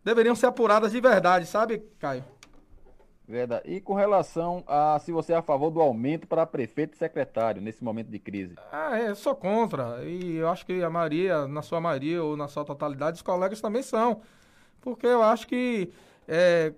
[0.04, 2.24] deveriam ser apuradas de verdade, sabe, Caio?
[3.28, 3.64] Verdade.
[3.66, 7.62] E com relação a se você é a favor do aumento para prefeito e secretário
[7.62, 8.56] nesse momento de crise?
[8.72, 10.04] Ah, é, sou contra.
[10.04, 13.60] E eu acho que a maioria, na sua maioria ou na sua totalidade, os colegas
[13.60, 14.22] também são.
[14.80, 15.92] Porque eu acho que
[16.28, 16.74] é,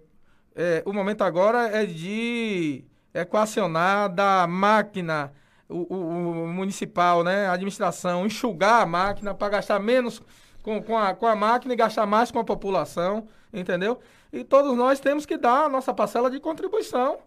[0.56, 5.34] é, o momento agora é de equacionar da máquina
[5.68, 10.22] o, o, o, municipal, né, a administração, enxugar a máquina para gastar menos
[10.64, 14.00] com, com, a, com a máquina e gastar mais com a população, entendeu?
[14.32, 17.20] E todos nós temos que dar a nossa parcela de contribuição.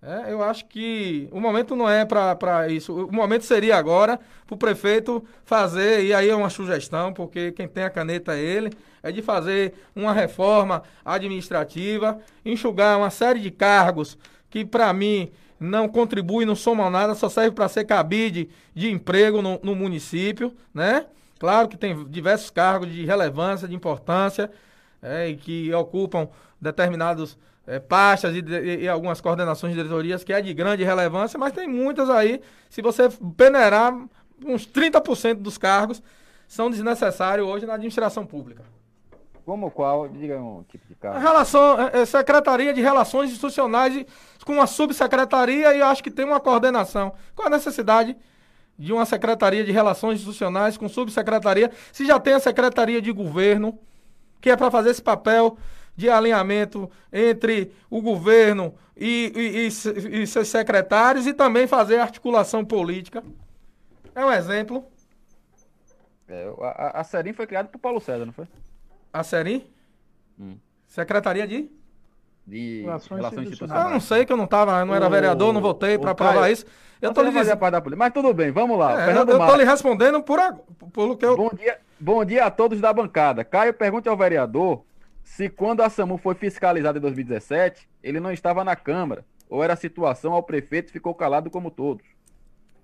[0.00, 3.06] É, eu acho que o momento não é para isso.
[3.06, 7.66] O momento seria agora para o prefeito fazer, e aí é uma sugestão, porque quem
[7.66, 8.70] tem a caneta é ele,
[9.02, 14.16] é de fazer uma reforma administrativa, enxugar uma série de cargos
[14.48, 19.42] que, para mim, não contribui, não soma nada, só serve para ser cabide de emprego
[19.42, 21.06] no, no, município, né?
[21.40, 24.50] Claro que tem diversos cargos de relevância, de importância,
[25.02, 26.28] é, e que ocupam
[26.60, 31.38] determinados é, pastas e, e, e, algumas coordenações de diretorias que é de grande relevância,
[31.38, 32.40] mas tem muitas aí,
[32.70, 33.94] se você peneirar,
[34.44, 36.02] uns 30% dos cargos
[36.46, 38.64] são desnecessários hoje na administração pública.
[39.44, 40.08] Como qual?
[40.08, 41.18] Diga um tipo de cargo.
[41.18, 44.04] Relação, é, é, Secretaria de Relações Institucionais
[44.44, 47.14] com a subsecretaria e eu acho que tem uma coordenação.
[47.34, 48.16] Qual a necessidade
[48.78, 53.78] de uma Secretaria de Relações Institucionais com subsecretaria, se já tem a Secretaria de Governo,
[54.40, 55.56] que é para fazer esse papel
[55.96, 62.64] de alinhamento entre o governo e, e, e, e seus secretários e também fazer articulação
[62.64, 63.22] política.
[64.14, 64.84] É um exemplo.
[66.28, 68.46] É, a, a Serim foi criada por Paulo César, não foi?
[69.12, 69.66] A Serim?
[70.38, 70.56] Hum.
[70.86, 71.70] Secretaria de?
[72.48, 73.84] De Relações, Relações Institucionais.
[73.84, 76.50] Eu não sei que eu não tava, não era o, vereador, não votei para provar
[76.50, 76.64] isso.
[77.00, 77.58] Eu tô lhe dizendo.
[77.96, 79.06] Mas tudo bem, vamos lá.
[79.06, 80.40] É, eu, eu tô lhe respondendo por,
[80.92, 81.36] pelo que eu.
[81.36, 83.44] Bom dia, bom dia a todos da bancada.
[83.44, 84.82] Caio pergunte ao vereador
[85.22, 89.74] se quando a SAMU foi fiscalizada em 2017, ele não estava na Câmara, ou era
[89.74, 92.06] a situação ao prefeito ficou calado como todos.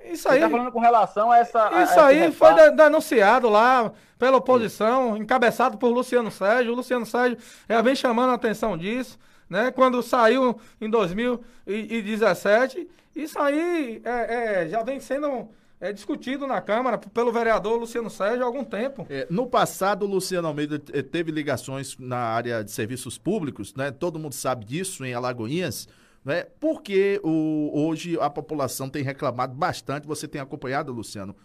[0.04, 0.40] Isso aí.
[0.40, 1.82] Você tá falando com relação a essa.
[1.82, 6.72] Isso a aí foi denunciado lá pela oposição, encabeçado por Luciano Sérgio.
[6.72, 9.18] O Luciano Sérgio já vem chamando a atenção disso,
[9.48, 9.70] né?
[9.70, 15.48] Quando saiu em 2017, isso aí é, é, já vem sendo
[15.80, 19.06] é discutido na Câmara pelo vereador Luciano Sérgio há algum tempo.
[19.10, 23.90] É, no passado, o Luciano Almeida eh, teve ligações na área de serviços públicos, né?
[23.90, 25.86] Todo mundo sabe disso em Alagoinhas,
[26.24, 26.46] né?
[26.58, 31.36] Porque o, hoje a população tem reclamado bastante, você tem acompanhado, Luciano,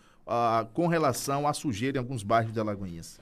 [0.73, 3.19] com relação à sujeira em alguns bairros de Alagoinhas.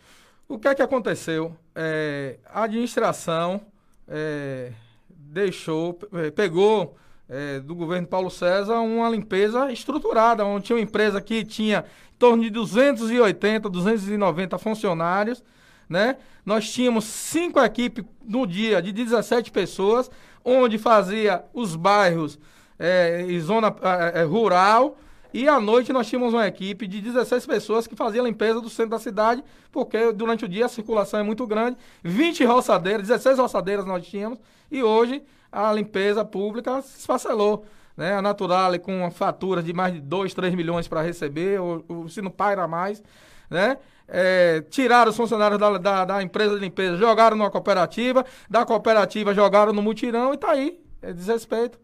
[0.48, 1.56] O que é que aconteceu?
[1.74, 3.62] É, a administração
[4.08, 4.72] é,
[5.10, 6.96] deixou, é, pegou
[7.30, 12.18] é, do governo Paulo César uma limpeza estruturada, onde tinha uma empresa que tinha em
[12.18, 15.44] torno de 280, 290 funcionários,
[15.90, 16.18] né?
[16.46, 20.10] Nós tínhamos cinco equipes no dia de 17 pessoas,
[20.44, 22.40] onde fazia os bairros
[22.80, 23.76] é, em zona
[24.14, 24.98] é, rural,
[25.34, 28.92] e à noite nós tínhamos uma equipe de 16 pessoas que fazia limpeza do centro
[28.92, 31.78] da cidade, porque durante o dia a circulação é muito grande.
[32.04, 34.40] 20 roçadeiras, 16 roçadeiras nós tínhamos,
[34.72, 35.22] e hoje
[35.52, 37.66] a limpeza pública se esfacelou.
[37.96, 38.14] Né?
[38.14, 42.10] A Naturale com uma fatura de mais de 2, 3 milhões para receber, ou, ou,
[42.10, 43.04] se não paira mais,
[43.50, 43.78] né?
[44.10, 49.34] É, tiraram os funcionários da, da, da, empresa de limpeza, jogaram numa cooperativa, da cooperativa
[49.34, 50.80] jogaram no mutirão e tá aí.
[51.02, 51.78] É desrespeito.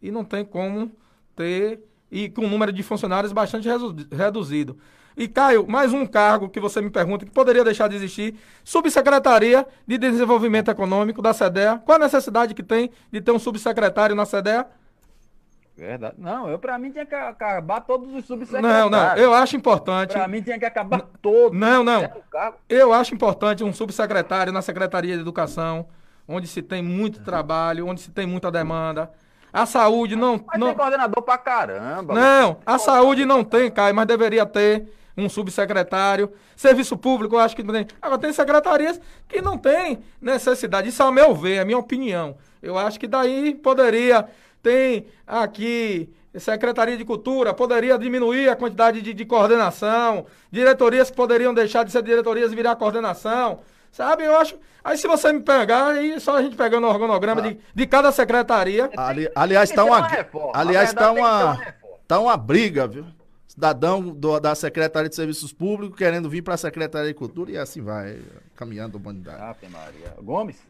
[0.00, 0.92] E não tem como
[1.34, 1.80] ter,
[2.14, 3.68] e com o número de funcionários bastante
[4.12, 4.78] reduzido.
[5.16, 9.66] E, Caio, mais um cargo que você me pergunta que poderia deixar de existir: Subsecretaria
[9.84, 11.82] de Desenvolvimento Econômico da SEDEA.
[11.84, 14.66] Qual a necessidade que tem de ter um subsecretário na SEDEA?
[15.76, 16.14] Verdade.
[16.18, 18.80] Não, eu para mim tinha que acabar todos os subsecretários.
[18.80, 20.12] Não, não, eu acho importante.
[20.12, 21.58] Para mim tinha que acabar todos.
[21.58, 22.08] Não, não.
[22.68, 25.88] Eu acho importante um subsecretário na Secretaria de Educação,
[26.28, 29.10] onde se tem muito trabalho, onde se tem muita demanda.
[29.54, 30.44] A saúde não.
[30.44, 30.66] Mas não...
[30.66, 32.12] tem coordenador pra caramba.
[32.12, 36.32] Não, a saúde não tem, Caio, mas deveria ter um subsecretário.
[36.56, 37.86] Serviço público, eu acho que não tem.
[38.02, 40.88] Agora, tem secretarias que não tem necessidade.
[40.88, 42.36] Isso, ao meu ver, é a minha opinião.
[42.60, 44.28] Eu acho que daí poderia.
[44.60, 51.54] Tem aqui Secretaria de Cultura, poderia diminuir a quantidade de, de coordenação, diretorias que poderiam
[51.54, 53.60] deixar de ser diretorias e virar coordenação.
[53.94, 54.58] Sabe, eu acho.
[54.82, 57.48] Aí se você me pegar, aí só a gente pegando o organograma ah.
[57.48, 58.90] de, de cada secretaria.
[58.96, 60.08] Ali, aliás, está uma.
[60.52, 61.74] Aliás, está uma.
[62.06, 63.06] Tá uma briga, viu?
[63.46, 67.56] cidadão do, da Secretaria de Serviços Públicos querendo vir para a Secretaria de Cultura e
[67.56, 68.20] assim vai,
[68.56, 69.40] caminhando a humanidade.
[69.40, 70.12] Ave Maria.
[70.20, 70.60] Gomes?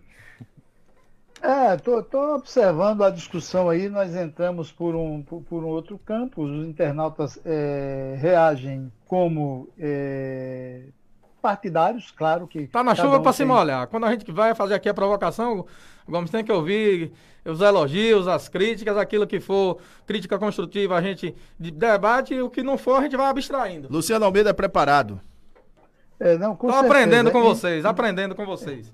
[1.41, 5.99] É, tô, tô, observando a discussão aí, nós entramos por um, por, por um outro
[5.99, 10.83] campo, os internautas é, reagem como é,
[11.45, 12.67] partidários, claro que.
[12.69, 13.33] Tá na chuva um para tem...
[13.35, 13.87] se molhar.
[13.89, 15.67] Quando a gente vai fazer aqui a provocação,
[16.09, 17.13] o Gomes tem que ouvir
[17.45, 19.77] os elogios, as críticas, aquilo que for
[20.07, 23.89] crítica construtiva, a gente debate, e o que não for, a gente vai abstraindo.
[23.91, 25.21] Luciano Almeida é preparado.
[26.19, 26.95] É, não, com Tô certeza.
[26.95, 28.91] aprendendo com vocês, aprendendo com vocês.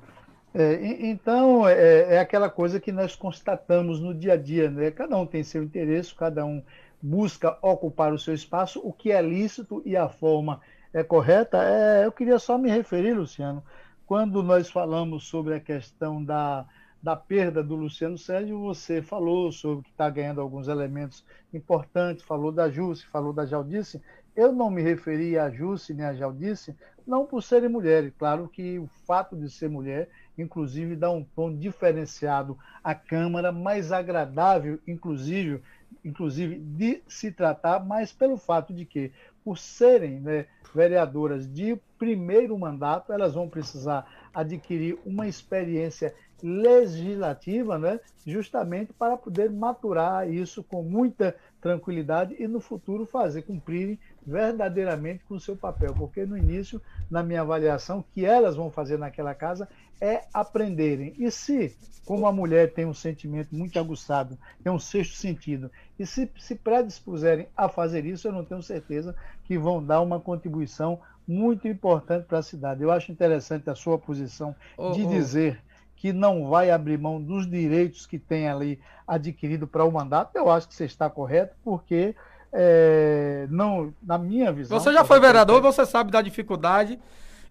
[0.53, 4.91] É, então, é, é, aquela coisa que nós constatamos no dia a dia, né?
[4.91, 6.61] Cada um tem seu interesse, cada um
[7.01, 10.61] busca ocupar o seu espaço, o que é lícito e a forma
[10.93, 11.63] é correta.
[11.63, 13.63] É, eu queria só me referir, Luciano,
[14.07, 16.67] quando nós falamos sobre a questão da,
[17.03, 22.53] da perda do Luciano Sérgio, você falou sobre que está ganhando alguns elementos importantes, falou
[22.53, 24.03] da Jússi, falou da Jaldice.
[24.35, 26.77] Eu não me referi a Jússi nem a Jaldice,
[27.07, 28.13] não por serem mulheres.
[28.19, 30.09] Claro que o fato de ser mulher
[30.41, 35.63] inclusive dá um tom diferenciado à Câmara, mais agradável, inclusive,
[36.05, 39.13] inclusive de se tratar, mas pelo fato de que,
[39.45, 48.01] por serem né, vereadoras de primeiro mandato, elas vão precisar adquirir uma experiência legislativa, né,
[48.27, 55.35] justamente para poder maturar isso com muita tranquilidade e no futuro fazer cumprirem verdadeiramente com
[55.35, 56.81] o seu papel, porque no início,
[57.11, 59.69] na minha avaliação, que elas vão fazer naquela casa
[60.01, 61.15] é aprenderem.
[61.19, 66.07] E se, como a mulher tem um sentimento muito aguçado, tem um sexto sentido, e
[66.07, 71.01] se se predispuserem a fazer isso, eu não tenho certeza que vão dar uma contribuição
[71.27, 72.83] muito importante para a cidade.
[72.83, 75.09] Eu acho interessante a sua posição oh, de oh.
[75.09, 75.63] dizer
[75.95, 80.35] que não vai abrir mão dos direitos que tem ali adquirido para o mandato.
[80.35, 82.17] Eu acho que você está correto, porque
[82.53, 84.79] é, não, na minha visão.
[84.79, 86.99] Você já foi vereador, você sabe da dificuldade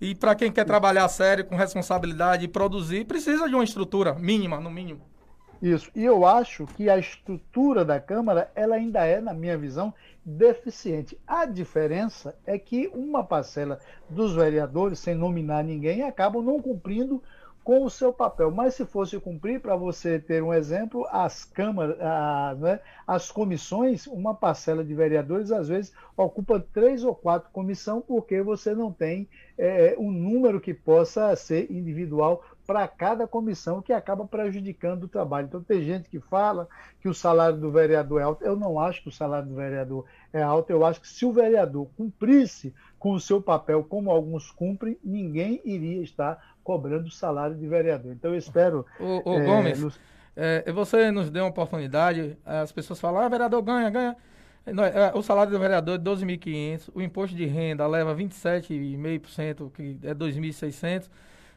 [0.02, 4.60] e para quem quer trabalhar sério, com responsabilidade e produzir, precisa de uma estrutura mínima,
[4.60, 5.02] no mínimo.
[5.62, 5.92] Isso.
[5.94, 9.94] E eu acho que a estrutura da Câmara, ela ainda é, na minha visão,
[10.24, 11.20] deficiente.
[11.28, 13.80] A diferença é que uma parcela
[14.10, 17.22] dos vereadores, sem nominar ninguém, acabam não cumprindo
[17.64, 18.52] com o seu papel.
[18.52, 24.08] Mas se fosse cumprir, para você ter um exemplo, as câmaras, a, né, as comissões,
[24.08, 29.28] uma parcela de vereadores às vezes ocupa três ou quatro comissões porque você não tem
[29.58, 35.48] é, um número que possa ser individual para cada comissão que acaba prejudicando o trabalho.
[35.48, 36.68] Então tem gente que fala
[37.02, 38.46] que o salário do vereador é alto.
[38.46, 40.70] Eu não acho que o salário do vereador é alto.
[40.70, 45.62] Eu acho que se o vereador cumprisse com o seu papel como alguns cumprem, ninguém
[45.64, 48.12] iria estar cobrando o salário de vereador.
[48.12, 48.86] Então eu espero.
[49.00, 50.00] O, o é, Gomes, nos...
[50.36, 54.16] é, você nos deu uma oportunidade, as pessoas falam, ah, vereador ganha, ganha.
[54.68, 60.14] É, o salário do vereador é 12.500, o imposto de renda leva 27,5%, que é
[60.14, 61.10] 2.600,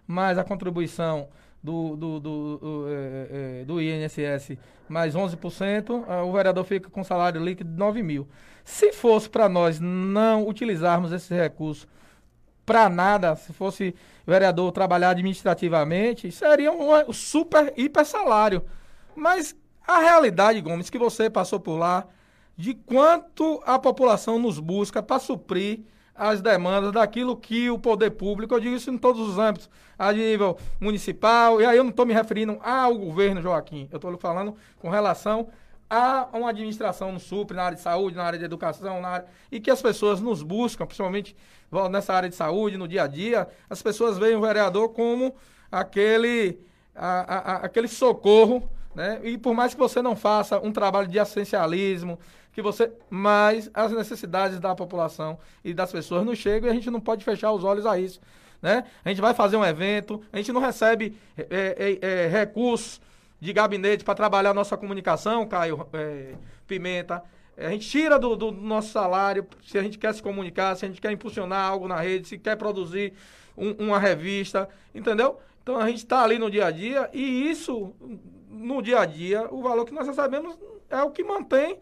[0.07, 1.28] mais a contribuição
[1.63, 4.59] do, do, do, do, é, é, do INSS
[4.89, 8.29] mais 11%, o vereador fica com salário líquido de 9 mil.
[8.65, 11.87] Se fosse para nós não utilizarmos esse recurso
[12.67, 13.95] para nada, se fosse
[14.27, 18.65] vereador trabalhar administrativamente, seria um super hiper salário.
[19.15, 19.57] Mas
[19.87, 22.07] a realidade, Gomes, que você passou por lá,
[22.57, 25.81] de quanto a população nos busca para suprir
[26.15, 30.13] as demandas daquilo que o poder público, eu digo isso em todos os âmbitos, a
[30.13, 34.55] nível municipal, e aí eu não estou me referindo ao governo, Joaquim, eu estou falando
[34.79, 35.49] com relação
[35.93, 39.27] há uma administração no SUPRE, na área de saúde, na área de educação, na área,
[39.51, 41.37] e que as pessoas nos buscam, principalmente
[41.91, 45.35] nessa área de saúde, no dia a dia, as pessoas veem o vereador como
[45.71, 46.59] aquele,
[46.95, 49.21] a, a, aquele socorro, né?
[49.23, 52.19] E por mais que você não faça um trabalho de assistencialismo,
[52.53, 56.91] que você, mas as necessidades da população e das pessoas não chegam e a gente
[56.91, 58.21] não pode fechar os olhos a isso,
[58.61, 58.85] né?
[59.05, 63.01] A gente vai fazer um evento, a gente não recebe é, é, é, recursos
[63.41, 66.35] de gabinete para trabalhar a nossa comunicação, Caio é,
[66.67, 67.23] Pimenta.
[67.57, 70.89] A gente tira do, do, nosso salário se a gente quer se comunicar, se a
[70.89, 73.13] gente quer impulsionar algo na rede, se quer produzir
[73.57, 75.39] um, uma revista, entendeu?
[75.63, 77.95] Então a gente está ali no dia a dia e isso,
[78.49, 80.57] no dia a dia, o valor que nós recebemos
[80.91, 81.79] é o que mantém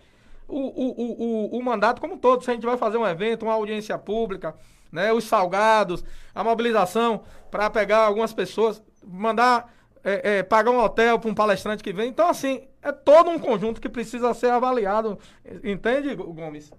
[0.51, 2.45] o, o, o, o mandato como um todo.
[2.45, 4.55] Se a gente vai fazer um evento, uma audiência pública,
[4.91, 9.73] né, os salgados, a mobilização para pegar algumas pessoas, mandar
[10.03, 12.09] é, é, pagar um hotel para um palestrante que vem.
[12.09, 15.19] Então, assim, é todo um conjunto que precisa ser avaliado.
[15.63, 16.73] Entende, Gomes?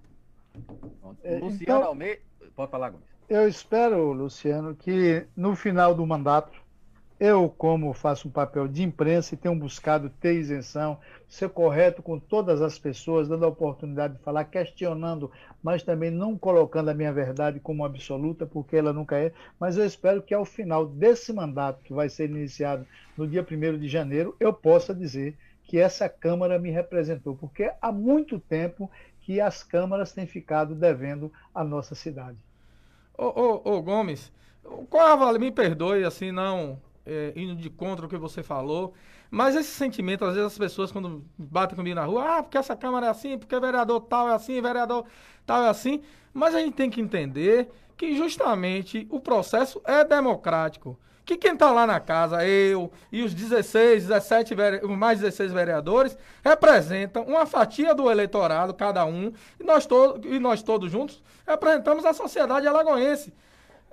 [1.22, 2.20] É, Luciano então, Almeida.
[2.54, 3.06] Pode falar, Gomes.
[3.28, 6.61] Eu espero, Luciano, que no final do mandato
[7.22, 10.98] eu, como faço um papel de imprensa e tenho buscado ter isenção,
[11.28, 15.30] ser correto com todas as pessoas, dando a oportunidade de falar, questionando,
[15.62, 19.32] mas também não colocando a minha verdade como absoluta, porque ela nunca é.
[19.60, 22.84] Mas eu espero que ao final desse mandato, que vai ser iniciado
[23.16, 27.92] no dia 1 de janeiro, eu possa dizer que essa Câmara me representou, porque há
[27.92, 32.38] muito tempo que as câmaras têm ficado devendo à nossa cidade.
[33.16, 34.32] Ô, ô, ô Gomes,
[34.90, 38.94] qual a, me perdoe, assim, não é, indo de contra o que você falou.
[39.30, 42.76] Mas esse sentimento, às vezes as pessoas quando batem comigo na rua, ah, porque essa
[42.76, 45.06] Câmara é assim, porque vereador tal é assim, vereador
[45.46, 46.02] tal é assim.
[46.34, 50.98] Mas a gente tem que entender que justamente o processo é democrático.
[51.24, 54.56] que quem está lá na casa, eu e os 16, 17,
[54.88, 60.64] mais 16 vereadores, representam uma fatia do eleitorado, cada um, e nós, to e nós
[60.64, 63.32] todos juntos representamos a sociedade alagoense.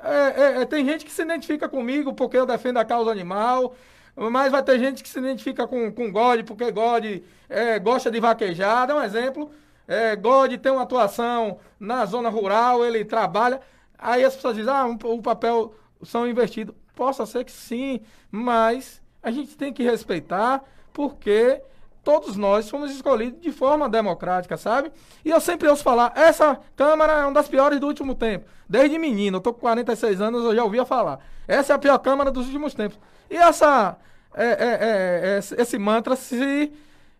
[0.02, 3.76] É, é, é, tem gente que se identifica comigo porque eu defendo a causa animal,
[4.16, 7.06] mas vai ter gente que se identifica com, com God porque God
[7.50, 9.52] é, gosta de vaquejar, dá um exemplo.
[9.88, 13.60] É, God tem uma atuação na zona rural, ele trabalha.
[13.98, 15.74] Aí as pessoas dizem, ah, um, o papel
[16.04, 16.76] são investidos.
[16.96, 21.62] Possa ser que sim, mas a gente tem que respeitar, porque
[22.10, 24.92] todos nós fomos escolhidos de forma democrática, sabe?
[25.24, 28.48] E eu sempre ouço falar, essa Câmara é uma das piores do último tempo.
[28.68, 31.20] Desde menino, eu tô com 46 anos, eu já ouvia falar.
[31.48, 32.98] Essa é a pior Câmara dos últimos tempos.
[33.30, 33.96] E essa,
[34.34, 36.74] é, é, é, é esse mantra se,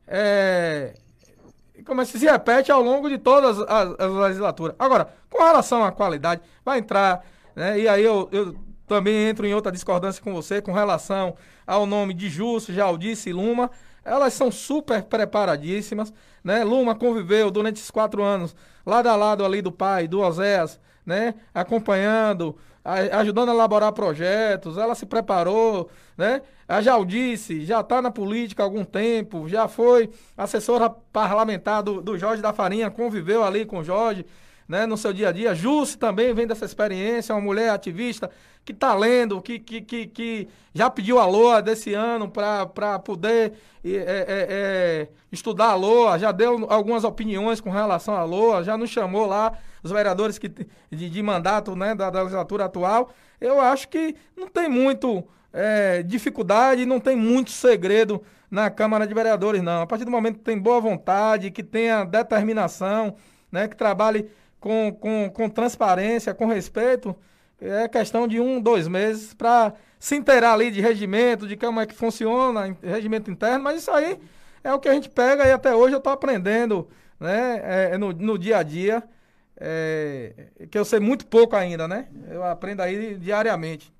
[0.08, 0.96] é,
[1.86, 4.76] como é, se repete ao longo de todas as, as legislaturas.
[4.80, 7.24] Agora, com relação à qualidade, vai entrar,
[7.56, 7.80] né?
[7.80, 8.56] E aí eu, eu
[8.88, 11.36] também entro em outra discordância com você com relação
[11.68, 13.70] ao nome de Justo, Jaldice e Luma.
[14.04, 16.64] Elas são super preparadíssimas, né?
[16.64, 21.36] Luma conviveu durante esses quatro anos lado a lado ali do pai, do Oséias, né?
[21.54, 22.58] Acompanhando,
[23.12, 24.78] ajudando a elaborar projetos.
[24.78, 26.42] Ela se preparou, né?
[26.68, 32.18] A Jaldice já está na política há algum tempo, já foi assessora parlamentar do, do
[32.18, 34.26] Jorge da Farinha, conviveu ali com o Jorge
[34.68, 35.56] né, no seu dia a dia.
[35.56, 38.30] Jusce também vem dessa experiência, uma mulher ativista
[38.70, 43.54] que está lendo, que, que, que, que, já pediu a LOA desse ano para poder
[43.84, 48.78] é, é, é, estudar a LOA, já deu algumas opiniões com relação à LOA, já
[48.78, 53.10] nos chamou lá os vereadores que, de, de mandato né, da, da legislatura atual.
[53.42, 59.16] Eu acho que não tem muito é, dificuldade, não tem muito segredo na Câmara de
[59.16, 59.82] Vereadores, não.
[59.82, 63.16] A partir do momento que tem boa vontade, que tenha determinação,
[63.52, 67.16] né, que trabalhe com, com, com transparência, com respeito,
[67.62, 71.86] é questão de um, dois meses para se inteirar ali de regimento, de como é
[71.86, 74.20] que funciona, regimento interno, mas isso aí
[74.64, 76.88] é o que a gente pega e até hoje eu estou aprendendo
[77.20, 79.04] né, é, no, no dia a dia,
[79.58, 82.08] é, que eu sei muito pouco ainda, né?
[82.30, 83.94] Eu aprendo aí diariamente.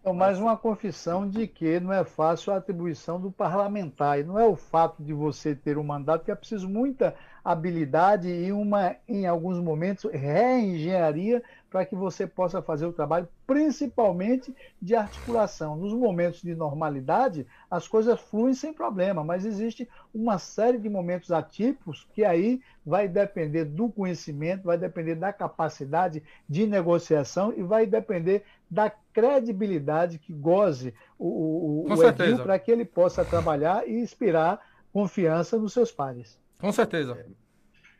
[0.00, 4.18] Então, mais uma confissão de que não é fácil a atribuição do parlamentar.
[4.18, 7.14] E não é o fato de você ter um mandato que é preciso muita
[7.44, 14.54] habilidade e uma, em alguns momentos, reengenharia para que você possa fazer o trabalho, principalmente
[14.82, 15.76] de articulação.
[15.76, 21.30] Nos momentos de normalidade, as coisas fluem sem problema, mas existe uma série de momentos
[21.30, 27.86] atípicos que aí vai depender do conhecimento, vai depender da capacidade de negociação e vai
[27.86, 34.60] depender da credibilidade que goze o, o, o para que ele possa trabalhar e inspirar
[34.92, 36.38] confiança nos seus pares.
[36.60, 37.12] Com certeza.
[37.18, 37.26] É,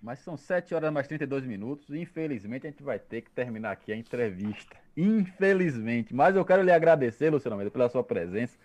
[0.03, 1.91] mas são 7 horas mais 32 minutos.
[1.91, 4.77] Infelizmente, a gente vai ter que terminar aqui a entrevista.
[4.97, 6.15] Infelizmente.
[6.15, 8.57] Mas eu quero lhe agradecer, Luciano Almeida, pela sua presença,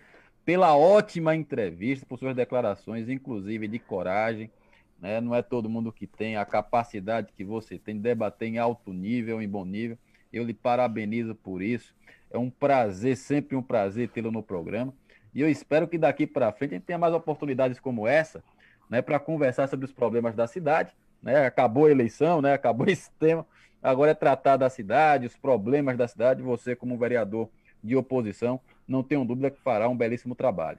[0.44, 4.50] pela ótima entrevista, por suas declarações, inclusive de coragem.
[4.98, 5.20] Né?
[5.20, 8.92] Não é todo mundo que tem a capacidade que você tem de debater em alto
[8.92, 9.98] nível, em bom nível.
[10.32, 11.94] Eu lhe parabenizo por isso.
[12.30, 14.92] É um prazer, sempre um prazer tê-lo no programa.
[15.34, 18.42] E eu espero que daqui para frente a gente tenha mais oportunidades como essa
[18.88, 20.92] né, para conversar sobre os problemas da cidade.
[21.22, 21.46] Né?
[21.46, 22.54] Acabou a eleição, né?
[22.54, 23.46] acabou esse tema.
[23.82, 26.42] Agora é tratar da cidade, os problemas da cidade.
[26.42, 27.48] Você, como vereador
[27.82, 30.78] de oposição, não tenho dúvida que fará um belíssimo trabalho.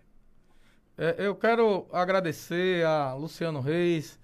[0.98, 4.20] É, eu quero agradecer a Luciano Reis,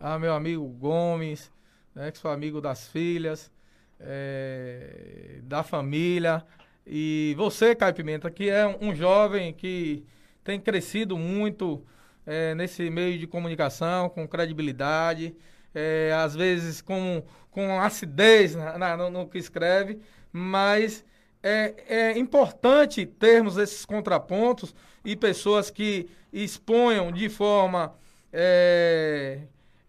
[0.00, 1.52] a meu amigo Gomes,
[1.94, 3.52] né, que sou amigo das filhas,
[4.00, 6.42] é, da família,
[6.86, 10.04] e você, Caio Pimenta, que é um jovem que
[10.42, 11.84] tem crescido muito
[12.26, 15.34] é, nesse meio de comunicação, com credibilidade,
[15.74, 20.00] é, às vezes com, com acidez na, na, no, que escreve,
[20.32, 21.04] mas
[21.42, 27.94] é, é importante termos esses contrapontos e pessoas que exponham de forma
[28.32, 29.40] é,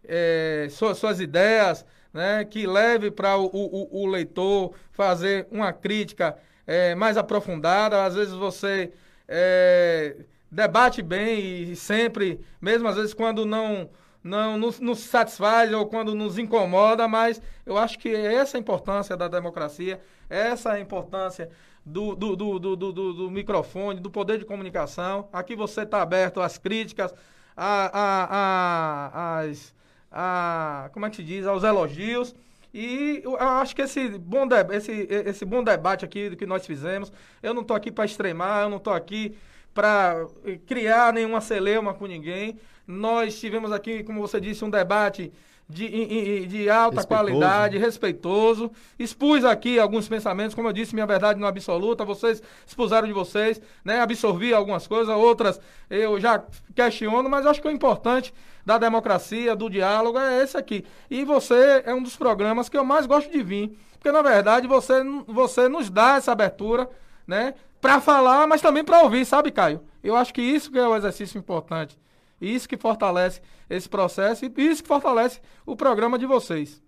[0.03, 6.38] é, suas, suas ideias, né, que leve para o, o, o, leitor fazer uma crítica
[6.65, 8.05] é, mais aprofundada.
[8.05, 8.91] Às vezes você
[9.27, 10.15] é,
[10.56, 13.89] debate bem e sempre, mesmo às vezes quando não
[14.24, 18.62] não nos, nos, satisfaz ou quando nos incomoda, mas eu acho que essa é a
[18.62, 21.47] importância da democracia, essa é a importância
[21.86, 25.30] do, do, do, do, do, do microfone, do poder de comunicação.
[25.32, 27.14] Aqui você está aberto às críticas,
[27.56, 29.76] a, a, a, às,
[30.12, 32.34] a, como é que se diz, aos elogios.
[32.74, 37.53] E eu acho que esse bom, esse, esse bom debate aqui que nós fizemos, eu
[37.53, 39.38] não estou aqui para extremar, eu não estou aqui
[39.76, 40.26] para
[40.65, 42.57] criar nenhuma celeuma com ninguém.
[42.88, 45.34] Nós tivemos aqui, como você disse, um debate
[45.67, 47.07] de, de alta respeitoso.
[47.07, 48.71] qualidade, respeitoso.
[48.97, 53.13] Expus aqui alguns pensamentos, como eu disse, minha verdade não é absoluta, vocês expuseram de
[53.13, 53.99] vocês, né?
[53.99, 55.59] Absorvi algumas coisas, outras
[55.89, 56.41] eu já
[56.73, 58.34] questiono, mas acho que o importante
[58.65, 60.86] da democracia, do diálogo, é esse aqui.
[61.09, 64.67] E você é um dos programas que eu mais gosto de vir, porque na verdade
[64.67, 66.88] você, você nos dá essa abertura,
[67.28, 67.55] né?
[67.86, 69.79] Para falar, mas também para ouvir, sabe, Caio?
[70.03, 71.95] Eu acho que isso que é o exercício importante.
[72.41, 76.81] Isso que fortalece esse processo e isso que fortalece o programa de vocês.